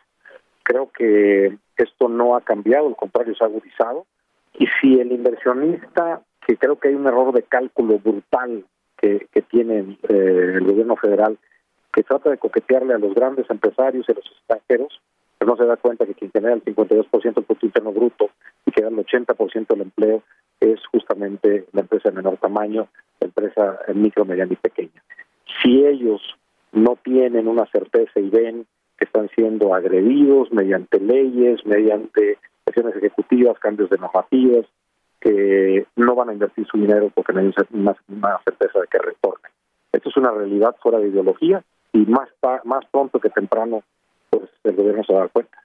[0.62, 4.07] Creo que esto no ha cambiado, al contrario, se ha agudizado.
[4.59, 8.64] Y si el inversionista, que creo que hay un error de cálculo brutal
[9.07, 11.38] que, que tiene eh, el gobierno federal,
[11.92, 15.01] que trata de coquetearle a los grandes empresarios y a los extranjeros,
[15.38, 18.31] pero no se da cuenta que quien genera el 52% del Producto Interno Bruto
[18.64, 20.23] y que da el 80% del empleo
[20.61, 22.88] es justamente la empresa de menor tamaño,
[23.21, 25.03] la empresa micro, mediana y pequeña.
[25.62, 26.21] Si ellos
[26.73, 28.66] no tienen una certeza y ven
[28.99, 34.66] que están siendo agredidos mediante leyes, mediante acciones ejecutivas, cambios de normativas,
[35.27, 37.95] que no van a invertir su dinero porque no hay una,
[38.45, 39.51] certeza de que retornen.
[39.93, 42.29] Esto es una realidad fuera de ideología y más
[42.65, 43.83] más pronto que temprano
[44.31, 45.59] pues el gobierno se va a dar cuenta.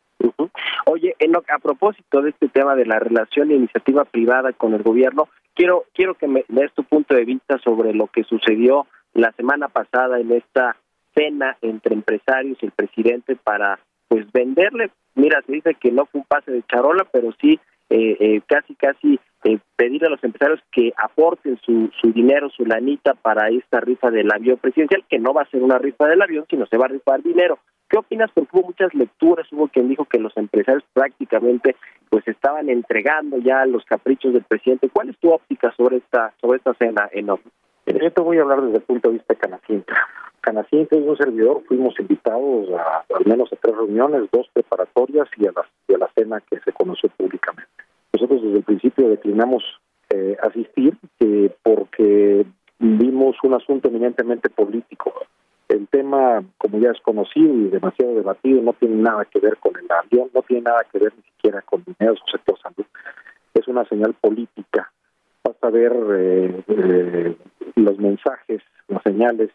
[0.85, 1.15] Oye,
[1.47, 5.85] a propósito de este tema de la relación de iniciativa privada con el gobierno, quiero
[5.93, 10.19] quiero que me des tu punto de vista sobre lo que sucedió la semana pasada
[10.19, 10.75] en esta
[11.13, 16.21] cena entre empresarios y el presidente para pues venderle, mira, se dice que no fue
[16.21, 17.70] un pase de charola, pero sí eh, eh,
[18.47, 23.49] casi casi eh, pedir a los empresarios que aporten su, su dinero, su lanita para
[23.49, 26.65] esta rifa del avión presidencial, que no va a ser una rifa del avión, sino
[26.67, 27.57] se va a rifar dinero.
[27.89, 28.31] ¿Qué opinas?
[28.33, 31.75] Porque hubo muchas lecturas, hubo quien dijo que los empresarios prácticamente
[32.09, 34.89] pues estaban entregando ya los caprichos del presidente.
[34.89, 37.51] ¿Cuál es tu óptica sobre esta sobre esta cena, enorme?
[37.87, 39.39] Yo te voy a hablar desde el punto de vista de
[40.41, 45.47] Canacintra es un servidor, fuimos invitados a al menos a tres reuniones, dos preparatorias y
[45.47, 47.71] a la, y a la cena que se conoció públicamente.
[48.13, 49.63] Nosotros desde el principio declinamos
[50.09, 52.45] eh, asistir eh, porque
[52.79, 55.13] vimos un asunto eminentemente político
[55.71, 59.73] el tema, como ya es conocido y demasiado debatido, no tiene nada que ver con
[59.77, 62.85] el avión, no tiene nada que ver ni siquiera con dinero o sector salud.
[63.53, 64.91] Es una señal política.
[65.43, 67.35] Basta ver eh, eh,
[67.75, 69.49] los mensajes, las señales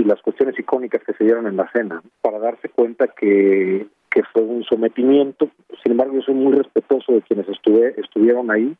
[0.00, 4.22] y las cuestiones icónicas que se dieron en la cena para darse cuenta que, que
[4.32, 5.50] fue un sometimiento.
[5.82, 8.74] Sin embargo, yo soy muy respetuoso de quienes estuve, estuvieron ahí.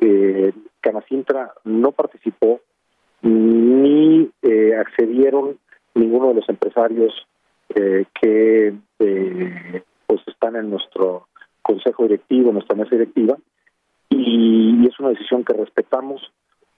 [0.00, 2.60] Eh, Canacintra no participó
[3.20, 5.58] ni eh, accedieron
[5.94, 7.12] ninguno de los empresarios
[7.74, 11.28] eh, que eh, pues están en nuestro
[11.60, 13.36] consejo directivo, en nuestra mesa directiva,
[14.08, 16.30] y, es una decisión que respetamos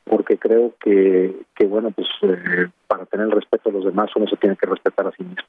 [0.09, 4.27] porque creo que, que bueno, pues eh, para tener el respeto a los demás uno
[4.27, 5.45] se tiene que respetar a sí mismo.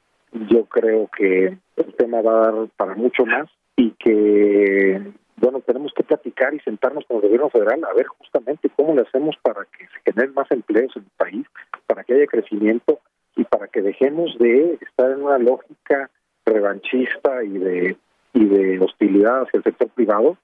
[0.50, 5.00] Yo creo que el tema va a dar para mucho más y que,
[5.36, 9.02] bueno, tenemos que platicar y sentarnos con el gobierno federal a ver justamente cómo le
[9.02, 11.46] hacemos para que se generen más empleos en el país,
[11.86, 13.00] para que haya crecimiento
[13.36, 16.10] y para que dejemos de estar en una lógica
[16.44, 17.96] revanchista y de
[18.34, 20.36] y de hostilidad hacia el sector privado,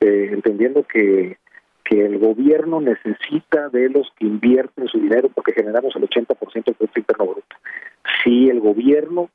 [0.00, 1.38] eh, entendiendo que
[1.84, 6.74] que el gobierno necesita de los que invierten su dinero porque generamos el 80% del
[6.74, 7.56] Producto Interno Bruto.
[8.22, 9.30] Si el gobierno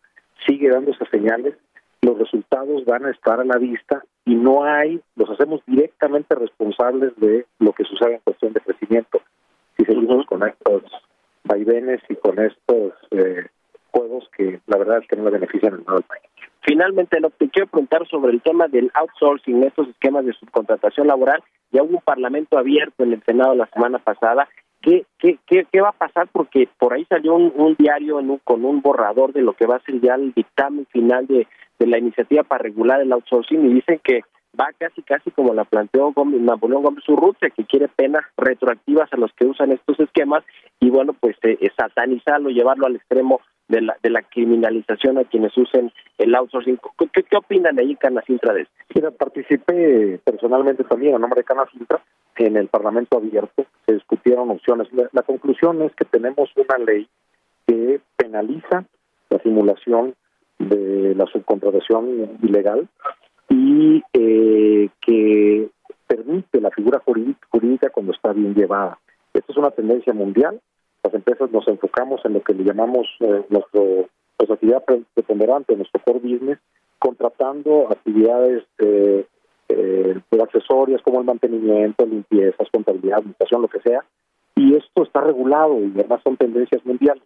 [0.45, 1.55] sigue dando esas señales,
[2.01, 7.13] los resultados van a estar a la vista y no hay, los hacemos directamente responsables
[7.17, 9.21] de lo que sucede en cuestión de crecimiento.
[9.77, 10.83] Si seguimos con estos
[11.43, 13.47] vaivenes y con estos eh,
[13.91, 16.23] juegos que la verdad es que no le benefician en nada al país.
[16.61, 21.41] Finalmente, lo que quiero preguntar sobre el tema del outsourcing, estos esquemas de subcontratación laboral.
[21.71, 24.47] Ya hubo un parlamento abierto en el Senado la semana pasada.
[24.81, 26.27] ¿Qué, qué, qué, qué va a pasar?
[26.31, 29.99] Porque por ahí salió un, diario con un borrador de lo que va a ser
[29.99, 31.47] ya el dictamen final de,
[31.79, 34.21] de la iniciativa para regular el outsourcing y dicen que
[34.59, 39.17] va casi casi como la planteó Gómez, Napoleón Gómez Urrutia, que quiere penas retroactivas a
[39.17, 40.43] los que usan estos esquemas
[40.79, 45.55] y bueno, pues eh, satanizarlo, llevarlo al extremo de la, de la criminalización a quienes
[45.57, 46.79] usen el outsourcing.
[47.11, 49.11] ¿Qué, qué opinan ahí Canacintra de esto?
[49.11, 52.01] Participé personalmente también a nombre de Canacintra
[52.45, 54.87] en el Parlamento abierto, se discutieron opciones.
[55.11, 57.07] la conclusión es que tenemos una ley
[57.65, 58.85] que penaliza
[59.29, 60.15] la simulación
[60.59, 62.87] de la subcontratación ilegal
[63.49, 65.69] y eh, que
[66.07, 68.99] permite la figura jurídica cuando está bien llevada.
[69.33, 70.59] Esta es una tendencia mundial.
[71.07, 76.01] Las empresas nos enfocamos en lo que le llamamos eh, nuestro, nuestra actividad preponderante, nuestro
[76.03, 76.59] core business,
[76.99, 79.25] contratando actividades eh,
[80.43, 84.03] accesorias como el mantenimiento, limpiezas, contabilidad, administración, lo que sea.
[84.55, 87.23] Y esto está regulado y además son tendencias mundiales.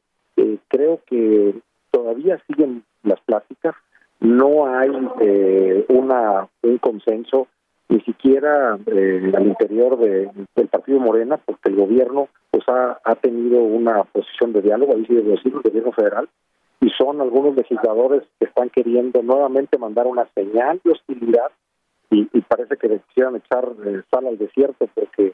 [0.68, 1.56] creo que
[1.90, 3.74] todavía siguen las pláticas,
[4.20, 4.92] no hay
[5.22, 7.48] eh, una un consenso
[7.92, 13.16] ni siquiera eh, al interior de, del partido Morena porque el gobierno pues ha, ha
[13.16, 16.30] tenido una posición de diálogo ahí sí el gobierno federal
[16.80, 21.52] y son algunos legisladores que están queriendo nuevamente mandar una señal de hostilidad
[22.10, 25.34] y, parece que quisieran echar eh, sal al desierto porque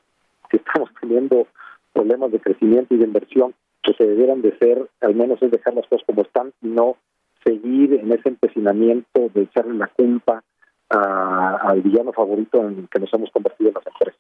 [0.50, 1.48] si estamos teniendo
[1.94, 5.76] problemas de crecimiento y de inversión que se debieran de ser al menos es dejar
[5.76, 6.98] las cosas como están y no
[7.46, 10.44] seguir en ese empecinamiento de echarle la culpa
[10.90, 14.20] al villano favorito en el que nos hemos convertido en las empresas.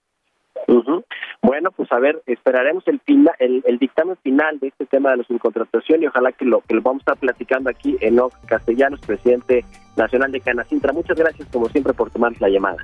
[1.42, 5.24] Bueno, pues a ver, esperaremos el, final, el, dictamen final de este tema de la
[5.24, 9.00] subcontratación y ojalá que lo que lo vamos a estar platicando aquí en los Castellanos,
[9.00, 9.64] presidente
[9.96, 10.92] nacional de Canacintra.
[10.92, 12.78] Muchas gracias, como siempre, por tomar la llamada.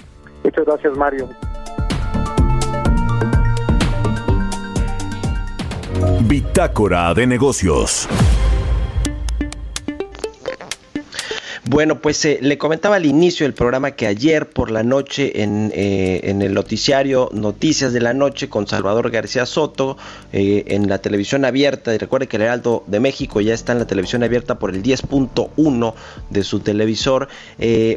[0.44, 1.28] Muchas gracias, Mario.
[6.28, 8.08] Bitácora de negocios.
[11.74, 15.72] Bueno, pues eh, le comentaba al inicio del programa que ayer por la noche en,
[15.74, 19.98] eh, en el noticiario Noticias de la Noche con Salvador García Soto
[20.34, 23.80] eh, en la televisión abierta, y recuerde que el Heraldo de México ya está en
[23.80, 25.96] la televisión abierta por el 10.1
[26.30, 27.28] de su televisor.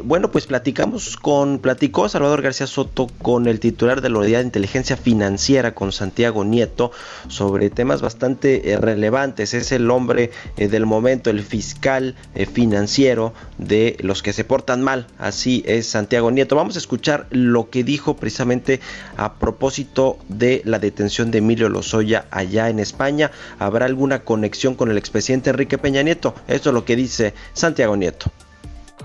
[0.03, 4.45] bueno, pues platicamos con, platicó Salvador García Soto con el titular de la Unidad de
[4.45, 6.91] Inteligencia Financiera, con Santiago Nieto,
[7.27, 9.53] sobre temas bastante relevantes.
[9.53, 12.15] Es el hombre del momento, el fiscal
[12.53, 13.33] financiero
[13.67, 15.07] de los que se portan mal.
[15.17, 16.55] Así es Santiago Nieto.
[16.55, 18.79] Vamos a escuchar lo que dijo precisamente
[19.17, 23.31] a propósito de la detención de Emilio Lozoya allá en España.
[23.59, 26.35] ¿Habrá alguna conexión con el expresidente Enrique Peña Nieto?
[26.47, 28.31] Esto es lo que dice Santiago Nieto.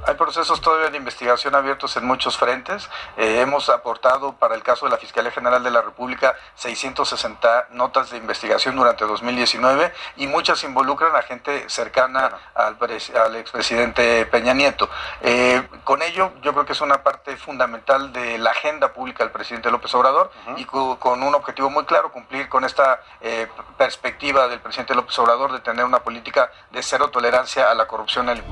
[0.04, 2.90] Hay procesos todavía de investigación abiertos en muchos frentes.
[3.16, 8.10] Eh, hemos aportado para el caso de la Fiscalía General de la República 660 notas
[8.10, 12.76] de investigación durante 2019 y muchas involucran a gente cercana al,
[13.14, 14.90] al expresidente Peña Nieto.
[15.20, 19.32] Eh, con ello, yo creo que es una parte fundamental de la agenda pública del
[19.32, 23.46] presidente López Obrador y con un objetivo muy claro, cumplir con esta eh,
[23.78, 28.26] perspectiva del presidente López Obrador de tener una política de cero tolerancia a la corrupción
[28.26, 28.42] y al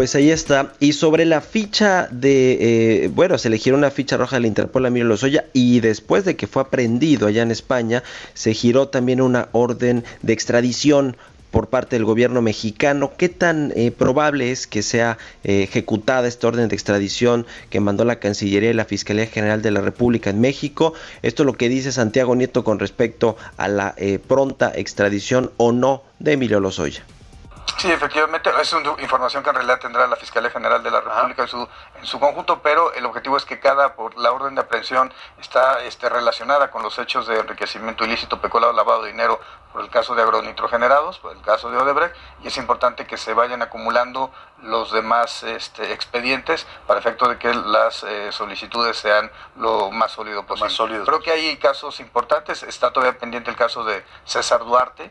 [0.00, 0.72] pues ahí está.
[0.80, 4.88] Y sobre la ficha de, eh, bueno, se eligieron una ficha roja del Interpol a
[4.88, 9.50] Emilio Lozoya y después de que fue aprendido allá en España, se giró también una
[9.52, 11.18] orden de extradición
[11.50, 13.12] por parte del gobierno mexicano.
[13.18, 18.06] ¿Qué tan eh, probable es que sea eh, ejecutada esta orden de extradición que mandó
[18.06, 20.94] la Cancillería y la Fiscalía General de la República en México?
[21.20, 23.94] Esto es lo que dice Santiago Nieto con respecto a la
[24.26, 27.04] pronta extradición o no de Emilio Lozoya.
[27.80, 31.42] Sí, efectivamente, es una información que en realidad tendrá la Fiscalía General de la República
[31.42, 31.66] en su,
[31.98, 35.82] en su conjunto, pero el objetivo es que cada, por la orden de aprehensión está
[35.84, 39.40] este, relacionada con los hechos de enriquecimiento ilícito, peculado, lavado de dinero,
[39.72, 43.32] por el caso de agronitrogenerados, por el caso de Odebrecht, y es importante que se
[43.32, 44.30] vayan acumulando
[44.62, 50.44] los demás este, expedientes para efecto de que las eh, solicitudes sean lo más sólido
[50.44, 51.00] posible.
[51.04, 55.10] Creo que hay casos importantes, está todavía pendiente el caso de César Duarte,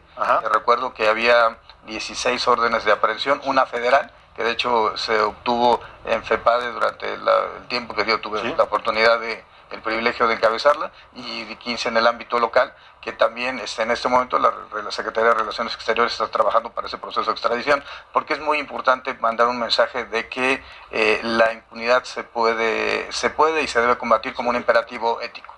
[0.51, 1.57] recuerdo que había
[1.89, 7.21] 16 órdenes de aprehensión, una federal, que de hecho se obtuvo en FEPADE durante el
[7.67, 12.07] tiempo que yo tuve la oportunidad de el privilegio de encabezarla y 15 en el
[12.07, 14.51] ámbito local, que también está en este momento la,
[14.91, 19.13] Secretaría de Relaciones Exteriores está trabajando para ese proceso de extradición, porque es muy importante
[19.15, 23.97] mandar un mensaje de que eh, la impunidad se puede, se puede y se debe
[23.97, 25.53] combatir como un imperativo ético.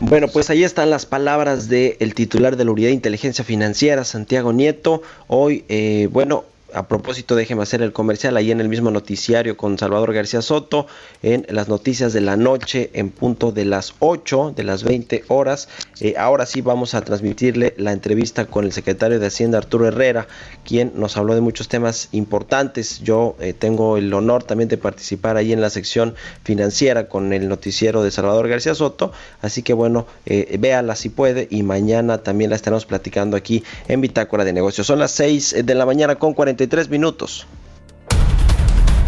[0.00, 4.50] Bueno, pues ahí están las palabras del titular de la Unidad de Inteligencia Financiera, Santiago
[4.52, 5.02] Nieto.
[5.28, 6.44] Hoy, eh, bueno,
[6.74, 10.86] a propósito, déjeme hacer el comercial ahí en el mismo noticiario con Salvador García Soto,
[11.22, 15.68] en las noticias de la noche, en punto de las 8, de las 20 horas.
[16.00, 20.28] Eh, ahora sí vamos a transmitirle la entrevista con el secretario de Hacienda, Arturo Herrera,
[20.64, 23.00] quien nos habló de muchos temas importantes.
[23.00, 26.14] Yo eh, tengo el honor también de participar ahí en la sección
[26.44, 29.12] financiera con el noticiero de Salvador García Soto.
[29.42, 34.00] Así que bueno, eh, véala si puede y mañana también la estaremos platicando aquí en
[34.00, 34.86] Bitácora de Negocios.
[34.86, 37.46] Son las 6 de la mañana con 40 minutos.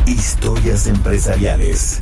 [0.07, 2.00] Historias empresariales.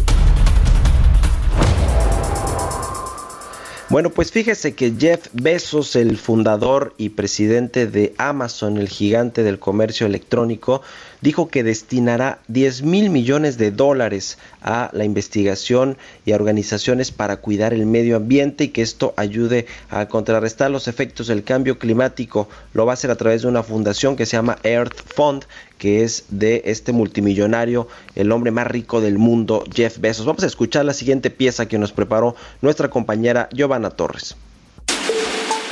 [3.90, 9.58] Bueno, pues fíjese que Jeff Bezos, el fundador y presidente de Amazon, el gigante del
[9.58, 10.80] comercio electrónico,
[11.20, 17.38] dijo que destinará 10 mil millones de dólares a la investigación y a organizaciones para
[17.38, 22.48] cuidar el medio ambiente y que esto ayude a contrarrestar los efectos del cambio climático.
[22.74, 25.46] Lo va a hacer a través de una fundación que se llama Earth Fund,
[25.80, 30.26] que es de este multimillonario, el hombre más rico del mundo, Jeff Bezos.
[30.26, 34.36] Vamos a escuchar la siguiente pieza que nos preparó nuestra compañera Giovanna Torres.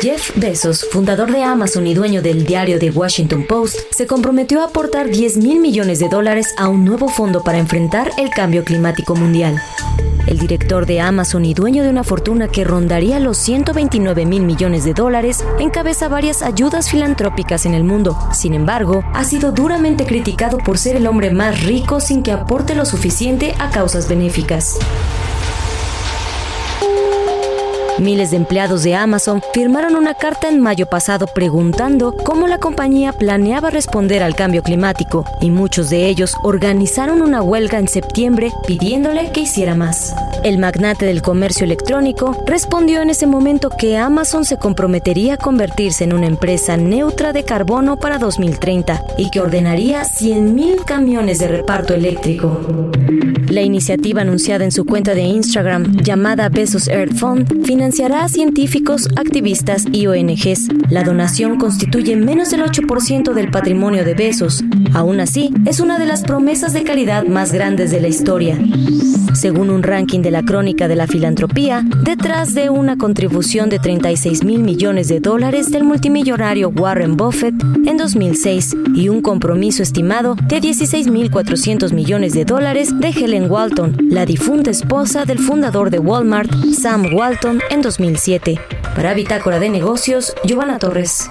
[0.01, 4.67] Jeff Bezos, fundador de Amazon y dueño del diario The Washington Post, se comprometió a
[4.67, 9.17] aportar 10 mil millones de dólares a un nuevo fondo para enfrentar el cambio climático
[9.17, 9.61] mundial.
[10.29, 14.85] El director de Amazon y dueño de una fortuna que rondaría los 129 mil millones
[14.85, 18.17] de dólares encabeza varias ayudas filantrópicas en el mundo.
[18.33, 22.77] Sin embargo, ha sido duramente criticado por ser el hombre más rico sin que aporte
[22.77, 24.79] lo suficiente a causas benéficas.
[28.01, 33.13] Miles de empleados de Amazon firmaron una carta en mayo pasado preguntando cómo la compañía
[33.13, 39.33] planeaba responder al cambio climático y muchos de ellos organizaron una huelga en septiembre pidiéndole
[39.33, 40.15] que hiciera más.
[40.45, 46.05] El magnate del comercio electrónico respondió en ese momento que Amazon se comprometería a convertirse
[46.05, 51.95] en una empresa neutra de carbono para 2030 y que ordenaría 100.000 camiones de reparto
[51.95, 52.93] eléctrico.
[53.49, 59.09] La iniciativa anunciada en su cuenta de Instagram llamada Bezos Earth Fund financiará a científicos,
[59.17, 60.69] activistas y ONGs.
[60.91, 64.63] La donación constituye menos del 8% del patrimonio de Besos.
[64.93, 68.59] Aún así, es una de las promesas de caridad más grandes de la historia.
[69.33, 74.45] Según un ranking de la Crónica de la Filantropía, detrás de una contribución de 36
[74.45, 77.55] mil millones de dólares del multimillonario Warren Buffett
[77.87, 84.27] en 2006 y un compromiso estimado de 16.400 millones de dólares de Helen Walton, la
[84.27, 88.61] difunta esposa del fundador de Walmart, Sam Walton, en 2007.
[88.95, 91.31] Para Bitácora de Negocios, Giovanna Torres.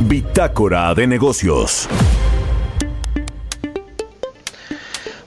[0.00, 1.88] Bitácora de Negocios.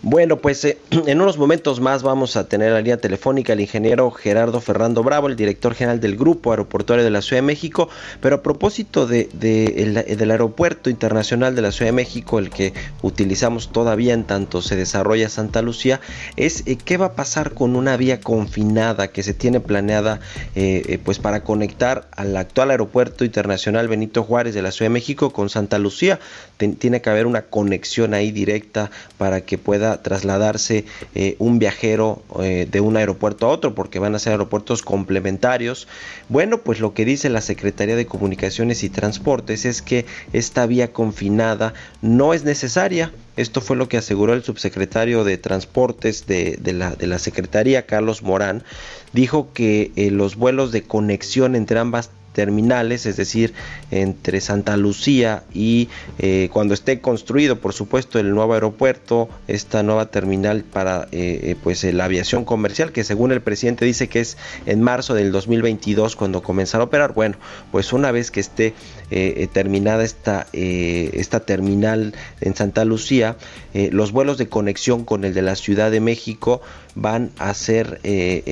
[0.10, 4.10] Bueno, pues eh, en unos momentos más vamos a tener la línea telefónica al ingeniero
[4.10, 7.90] Gerardo Ferrando Bravo, el director general del Grupo Aeroportuario de la Ciudad de México.
[8.22, 13.74] Pero a propósito de, del Aeropuerto Internacional de la Ciudad de México, el que utilizamos
[13.74, 16.00] todavía en tanto se desarrolla Santa Lucía,
[16.38, 20.22] es eh, qué va a pasar con una vía confinada que se tiene planeada
[20.56, 25.34] eh, pues para conectar al actual Aeropuerto Internacional Benito Juárez de la Ciudad de México
[25.34, 26.18] con Santa Lucía.
[26.58, 30.86] tiene que haber una conexión ahí directa para que pueda trasladarse
[31.16, 35.88] eh, un viajero eh, de un aeropuerto a otro, porque van a ser aeropuertos complementarios.
[36.30, 40.94] Bueno, pues lo que dice la Secretaría de Comunicaciones y Transportes es que esta vía
[40.94, 43.12] confinada no es necesaria.
[43.36, 48.64] Esto fue lo que aseguró el subsecretario de Transportes de, la, Secretaría, Carlos Morán.
[49.14, 53.56] Dijo que eh, los vuelos de conexión entre ambas terminales, es decir,
[53.90, 60.12] entre Santa Lucía y eh, cuando esté construido, por supuesto, el nuevo aeropuerto, esta nueva
[60.12, 64.38] terminal para eh, eh, pues la aviación comercial, que según el presidente dice que es
[64.68, 67.16] en marzo del 2022 cuando comenzará a operar.
[67.16, 67.38] Bueno,
[67.72, 68.76] pues una vez que esté
[69.54, 73.36] terminada esta, esta terminal en Santa Lucía,
[73.74, 76.62] los vuelos de conexión con el de la Ciudad de México
[77.00, 78.02] van a ser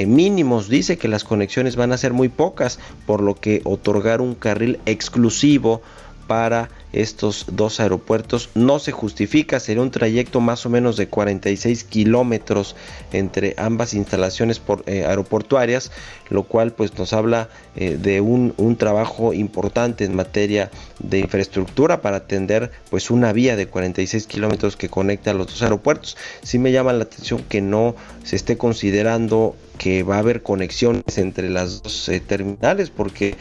[0.08, 0.70] mínimos.
[0.70, 4.80] Dice que las conexiones van a ser muy pocas, por lo que otorgar un carril
[4.86, 5.82] exclusivo
[6.28, 11.84] para estos dos aeropuertos no se justifica, sería un trayecto más o menos de 46
[11.84, 12.76] kilómetros
[13.12, 15.92] entre ambas instalaciones eh, aeroportuarias,
[16.30, 22.02] lo cual pues nos habla eh, de un, un, trabajo importante en materia de infraestructura
[22.02, 26.18] para atender pues una vía de 46 kilómetros que conecta los dos aeropuertos.
[26.44, 31.18] Sí me llama la atención que no se esté considerando que va a haber conexiones
[31.18, 33.36] entre las dos eh, terminales porque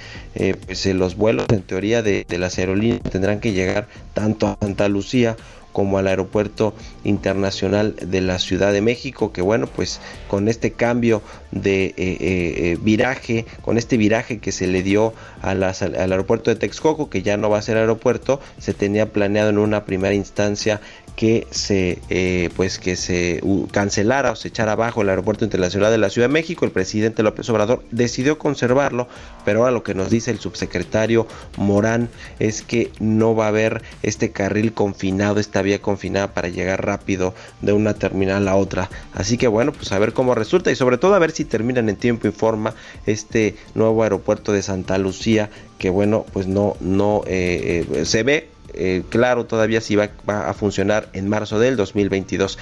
[0.67, 4.89] pues los vuelos en teoría de, de las aerolíneas tendrán que llegar tanto a Santa
[4.89, 5.37] Lucía
[5.75, 6.73] como al aeropuerto
[7.03, 11.21] internacional de la Ciudad de México, que bueno, pues con este cambio
[11.51, 16.57] de eh, eh, eh, viraje, con este viraje que se le dio al aeropuerto de
[16.57, 20.81] Texcoco, que ya no va a ser aeropuerto, se tenía planeado en una primera instancia
[21.17, 23.41] que se eh, pues que se
[23.71, 27.23] cancelara o se echara abajo el aeropuerto internacional de la Ciudad de México el presidente
[27.23, 29.09] López Obrador decidió conservarlo
[29.45, 32.09] pero ahora lo que nos dice el subsecretario Morán
[32.39, 37.35] es que no va a haber este carril confinado esta vía confinada para llegar rápido
[37.61, 38.91] de una terminal a otra.
[39.13, 41.89] Así que bueno pues a ver cómo resulta y sobre todo a ver si terminan
[41.89, 42.75] en tiempo y forma
[43.07, 48.54] este nuevo aeropuerto de Santa Lucía que bueno pues no no eh, eh, se ve
[48.77, 52.59] eh, claro todavía si va, a funcionar en marzo del 2022.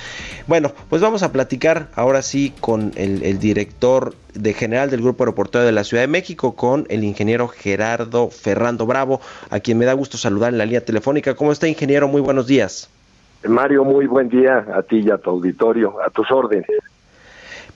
[0.46, 5.66] Bueno, pues vamos a platicar ahora sí con el, director de general del Grupo Aeroportuario
[5.66, 9.92] de la Ciudad de México, con el ingeniero Gerardo Ferrando Bravo, a quien me da
[9.92, 11.34] gusto saludar en la línea telefónica.
[11.34, 12.08] ¿Cómo está, ingeniero?
[12.08, 12.88] Muy buenos días.
[13.48, 16.66] Mario, muy buen día a ti y a tu auditorio, a tus órdenes.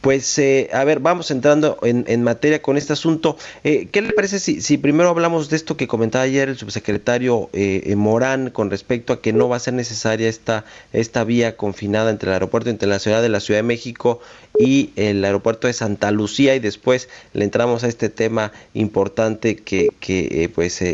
[0.07, 3.36] Pues, eh, a ver, vamos entrando en, materia con este asunto.
[3.64, 7.92] Eh, ¿Qué le parece si, primero hablamos de esto que comentaba ayer el subsecretario eh,
[7.96, 12.28] Morán con respecto a que no va a ser necesaria esta, esta vía confinada entre
[12.28, 14.20] el Aeropuerto Internacional de la Ciudad de México
[14.57, 19.88] y el Aeropuerto de Santa Lucía y después le entramos a este tema importante que,
[19.98, 20.84] que pues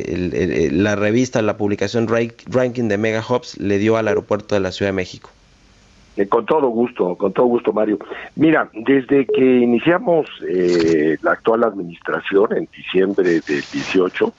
[0.73, 4.89] la revista, la publicación Ranking de Mega Hubs le dio al Aeropuerto de la Ciudad
[4.89, 5.29] de México?
[6.17, 7.99] Eh, con todo gusto, con todo gusto, Mario.
[8.37, 13.43] Mira, desde que iniciamos eh, la actual administración en diciembre del
[13.73, 14.33] 18,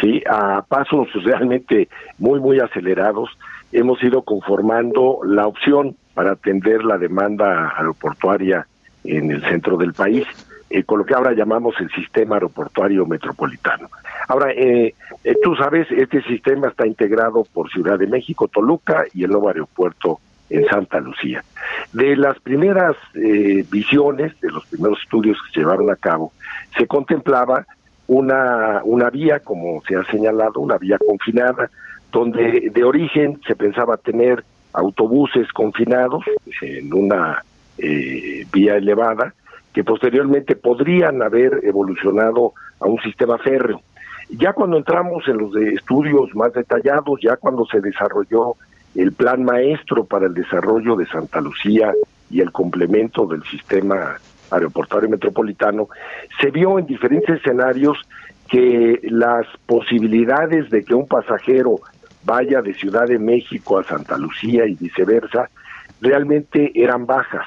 [0.00, 3.30] sí, a pasos realmente muy, muy acelerados,
[3.70, 8.66] hemos ido conformando la opción para atender la demanda aeroportuaria
[9.04, 10.26] en el centro del país,
[10.68, 13.88] eh, con lo que ahora llamamos el sistema aeroportuario metropolitano.
[14.26, 14.94] Ahora, eh,
[15.42, 20.18] tú sabes, este sistema está integrado por Ciudad de México, Toluca y el nuevo aeropuerto
[20.50, 21.42] en Santa Lucía.
[21.92, 26.32] De las primeras eh, visiones, de los primeros estudios que se llevaron a cabo,
[26.76, 27.64] se contemplaba
[28.08, 31.70] una, una vía, como se ha señalado, una vía confinada,
[32.10, 36.24] donde de origen se pensaba tener autobuses confinados
[36.60, 37.44] en una
[37.78, 39.32] eh, vía elevada
[39.72, 43.80] que posteriormente podrían haber evolucionado a un sistema férreo.
[44.30, 48.54] Ya cuando entramos en los de estudios más detallados, ya cuando se desarrolló
[48.94, 51.92] el plan maestro para el desarrollo de Santa Lucía
[52.30, 54.16] y el complemento del sistema
[54.50, 55.88] aeroportuario metropolitano,
[56.40, 57.98] se vio en diferentes escenarios
[58.48, 61.76] que las posibilidades de que un pasajero
[62.24, 65.48] vaya de Ciudad de México a Santa Lucía y viceversa
[66.00, 67.46] realmente eran bajas,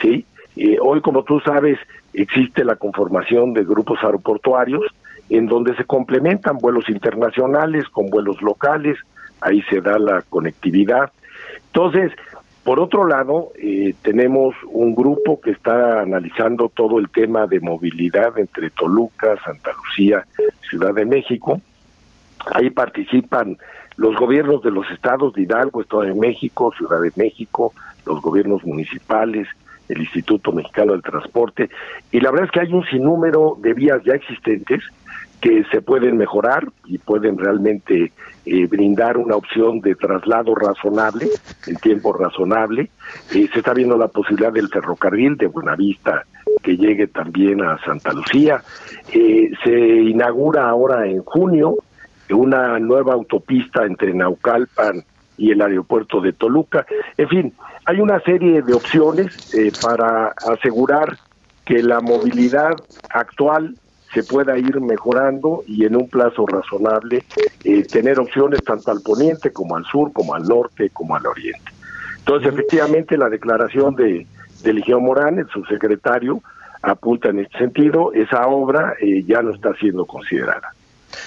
[0.00, 0.24] ¿sí?
[0.56, 1.78] Eh, hoy, como tú sabes,
[2.12, 4.84] existe la conformación de grupos aeroportuarios
[5.30, 8.98] en donde se complementan vuelos internacionales con vuelos locales,
[9.42, 11.12] ahí se da la conectividad.
[11.66, 12.12] Entonces,
[12.64, 18.38] por otro lado, eh, tenemos un grupo que está analizando todo el tema de movilidad
[18.38, 20.24] entre Toluca, Santa Lucía,
[20.68, 21.60] Ciudad de México.
[22.52, 23.58] Ahí participan
[23.96, 27.72] los gobiernos de los estados de Hidalgo, Estado de México, Ciudad de México,
[28.06, 29.48] los gobiernos municipales,
[29.88, 31.68] el Instituto Mexicano del Transporte,
[32.10, 34.82] y la verdad es que hay un sinnúmero de vías ya existentes
[35.42, 38.12] que se pueden mejorar y pueden realmente
[38.46, 41.28] eh, brindar una opción de traslado razonable,
[41.66, 42.90] en tiempo razonable.
[43.34, 46.24] Eh, se está viendo la posibilidad del ferrocarril de Buenavista
[46.62, 48.62] que llegue también a Santa Lucía.
[49.12, 51.76] Eh, se inaugura ahora en junio
[52.30, 55.04] una nueva autopista entre Naucalpan
[55.36, 56.86] y el aeropuerto de Toluca.
[57.16, 57.52] En fin,
[57.84, 61.18] hay una serie de opciones eh, para asegurar
[61.64, 62.74] que la movilidad
[63.10, 63.74] actual
[64.12, 67.24] se pueda ir mejorando y en un plazo razonable
[67.64, 71.72] eh, tener opciones tanto al poniente como al sur, como al norte, como al oriente.
[72.18, 74.26] Entonces, efectivamente, la declaración de,
[74.62, 76.42] de Morán, el subsecretario,
[76.82, 80.74] apunta en este sentido, esa obra eh, ya no está siendo considerada.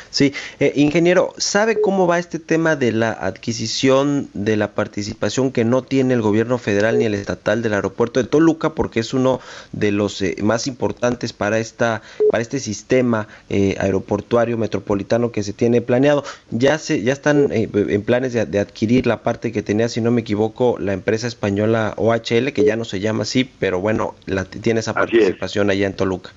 [0.10, 5.66] Sí, eh, ingeniero, ¿sabe cómo va este tema de la adquisición de la participación que
[5.66, 8.74] no tiene el gobierno federal ni el estatal del aeropuerto de Toluca?
[8.74, 9.40] Porque es uno
[9.72, 15.54] de los eh, más importantes para esta, para este sistema eh, aeroportuario metropolitano que se
[15.54, 16.24] tiene planeado.
[16.52, 20.22] Ya se, ya están en planes de, adquirir la parte que tenía, si no me
[20.22, 24.80] equivoco, la empresa española OHL, que ya no se llama así, pero bueno, la, tiene
[24.80, 26.32] esa participación allá en Toluca.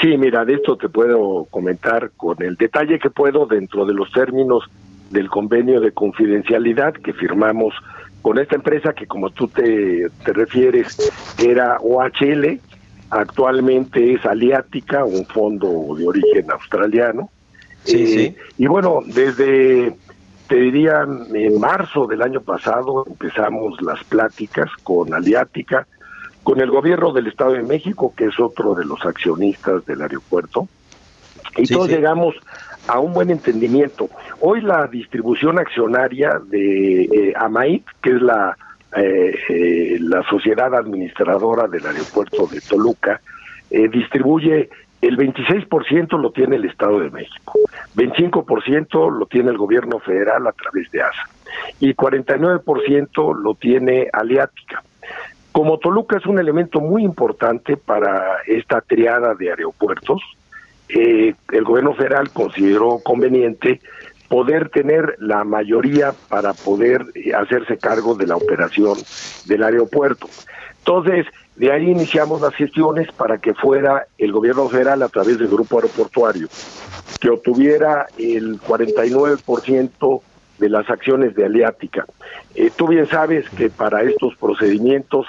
[0.00, 4.10] Sí, mira, de esto te puedo comentar con el detalle que puedo dentro de los
[4.12, 4.64] términos
[5.10, 7.74] del convenio de confidencialidad que firmamos
[8.20, 12.60] con esta empresa que como tú te, te refieres era OHL,
[13.10, 17.30] actualmente es Aliática, un fondo de origen australiano.
[17.84, 18.20] Sí, sí.
[18.20, 19.94] Eh, y bueno, desde,
[20.48, 25.86] te diría, en marzo del año pasado empezamos las pláticas con Aliática,
[26.46, 30.68] con el gobierno del Estado de México, que es otro de los accionistas del aeropuerto,
[31.56, 32.36] y todos llegamos
[32.86, 34.08] a un buen entendimiento.
[34.38, 38.56] Hoy la distribución accionaria de eh, AMAIT, que es la,
[38.96, 43.20] eh, eh, la sociedad administradora del aeropuerto de Toluca,
[43.68, 44.70] distribuye
[45.02, 47.54] el 26% lo tiene el Estado de México,
[47.96, 51.28] 25% lo tiene el gobierno federal a través de ASA
[51.80, 54.84] y 49% lo tiene Aliática.
[55.56, 60.20] Como Toluca es un elemento muy importante para esta triada de aeropuertos,
[60.90, 63.80] eh, el gobierno federal consideró conveniente
[64.28, 68.98] poder tener la mayoría para poder eh, hacerse cargo de la operación
[69.46, 70.28] del aeropuerto.
[70.80, 75.48] Entonces, de ahí iniciamos las gestiones para que fuera el gobierno federal a través del
[75.48, 76.48] grupo aeroportuario,
[77.18, 80.20] que obtuviera el 49%
[80.58, 82.04] de las acciones de Aliática.
[82.54, 85.26] Eh, tú bien sabes que para estos procedimientos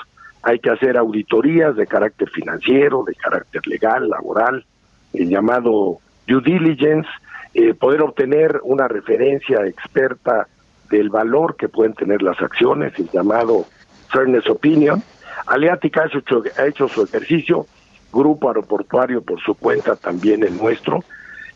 [0.48, 4.66] hay que hacer auditorías de carácter financiero, de carácter legal, laboral,
[5.12, 7.10] el llamado due diligence,
[7.54, 10.48] eh, poder obtener una referencia experta
[10.90, 13.66] del valor que pueden tener las acciones, el llamado
[14.08, 15.04] fairness opinion.
[15.48, 17.66] Aleática ha hecho, ha hecho su ejercicio,
[18.14, 21.04] Grupo Aeroportuario por su cuenta también el nuestro,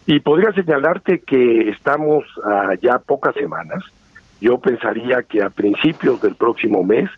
[0.05, 3.85] y podría señalarte que estamos a ya pocas semanas.
[4.41, 7.09] Yo pensaría que a principios del próximo mes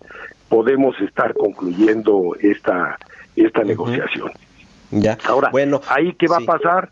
[0.54, 3.00] podemos estar concluyendo esta
[3.36, 4.30] esta negociación.
[4.92, 5.18] Ya.
[5.28, 6.90] Ahora, bueno, ahí qué va a pasar?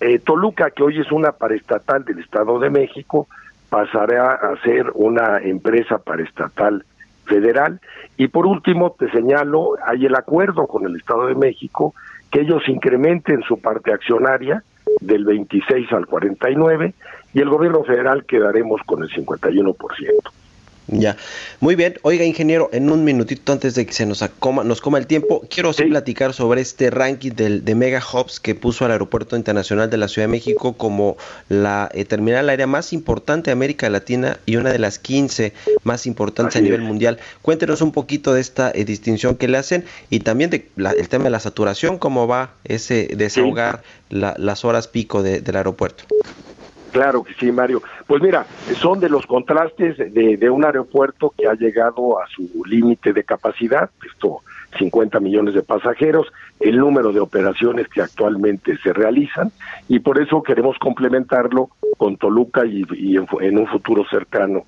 [0.00, 3.28] Eh, Toluca, que hoy es una paraestatal del Estado de México,
[3.68, 6.86] pasará a ser una empresa paraestatal
[7.26, 7.82] federal.
[8.16, 11.94] Y por último, te señalo, hay el acuerdo con el Estado de México
[12.30, 14.64] que ellos incrementen su parte accionaria
[15.02, 16.94] del 26 al 49
[17.34, 19.76] y el gobierno federal quedaremos con el 51%.
[20.88, 21.16] Ya,
[21.60, 21.94] muy bien.
[22.02, 25.42] Oiga, ingeniero, en un minutito antes de que se nos, acoma, nos coma el tiempo,
[25.48, 25.84] quiero sí.
[25.84, 30.08] platicar sobre este ranking del, de Mega Hubs que puso al Aeropuerto Internacional de la
[30.08, 31.16] Ciudad de México como
[31.48, 35.52] la eh, terminal aérea más importante de América Latina y una de las 15
[35.84, 36.86] más importantes Así a nivel es.
[36.86, 37.18] mundial.
[37.42, 41.08] Cuéntenos un poquito de esta eh, distinción que le hacen y también de la, el
[41.08, 44.16] tema de la saturación, cómo va ese desahogar sí.
[44.18, 46.04] la, las horas pico de, del aeropuerto.
[46.92, 47.82] Claro que sí, Mario.
[48.06, 48.44] Pues mira,
[48.76, 53.90] son de los contrastes de, un aeropuerto que ha llegado a su límite de capacidad,
[54.06, 54.40] esto
[54.78, 56.26] 50 millones de pasajeros,
[56.60, 59.52] el número de operaciones que actualmente se realizan
[59.88, 64.64] y por eso queremos complementarlo con Toluca y, y en, en un futuro cercano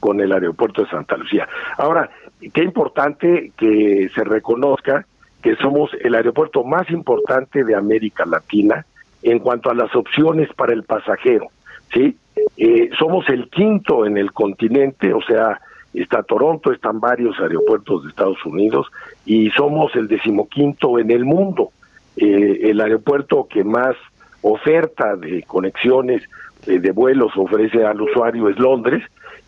[0.00, 1.48] con el aeropuerto de Santa Lucía.
[1.76, 2.10] Ahora,
[2.52, 5.06] qué importante que se reconozca
[5.42, 8.84] que somos el aeropuerto más importante de América Latina
[9.22, 11.48] en cuanto a las opciones para el pasajero.
[11.92, 12.16] ¿Sí?
[12.56, 15.60] Eh, somos el quinto en el continente, o sea,
[15.94, 18.86] está Toronto, están varios aeropuertos de Estados Unidos
[19.24, 21.70] y somos el decimoquinto en el mundo.
[22.16, 23.96] Eh, el aeropuerto que más
[24.42, 26.22] oferta de conexiones
[26.66, 29.02] eh, de vuelos ofrece al usuario es Londres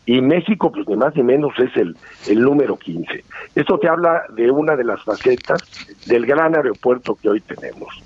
[0.07, 1.97] y México, pues ni más ni menos es el,
[2.29, 3.25] el número 15.
[3.55, 5.63] Esto te habla de una de las facetas
[6.07, 8.03] del gran aeropuerto que hoy tenemos.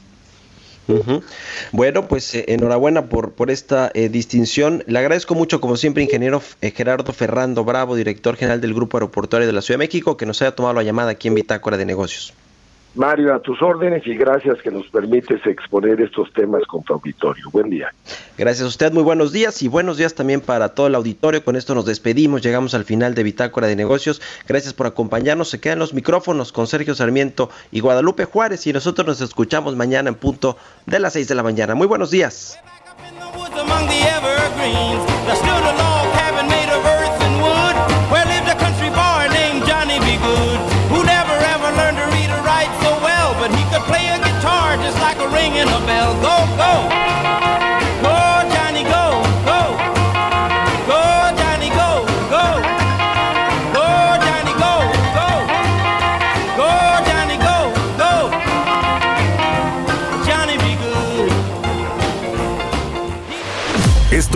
[1.72, 4.84] Bueno, pues eh, enhorabuena por, por esta eh, distinción.
[4.86, 9.46] Le agradezco mucho, como siempre, ingeniero eh, Gerardo Ferrando Bravo, director general del Grupo Aeroportuario
[9.46, 11.86] de la Ciudad de México, que nos haya tomado la llamada aquí en Bitácora de
[11.86, 12.34] Negocios.
[12.94, 17.50] Mario, a tus órdenes y gracias que nos permites exponer estos temas con tu auditorio.
[17.50, 17.92] Buen día.
[18.38, 21.44] Gracias a usted, muy buenos días y buenos días también para todo el auditorio.
[21.44, 24.22] Con esto nos despedimos, llegamos al final de Bitácora de Negocios.
[24.46, 25.48] Gracias por acompañarnos.
[25.50, 30.08] Se quedan los micrófonos con Sergio Sarmiento y Guadalupe Juárez y nosotros nos escuchamos mañana
[30.08, 31.74] en punto de las 6 de la mañana.
[31.74, 32.58] Muy buenos días.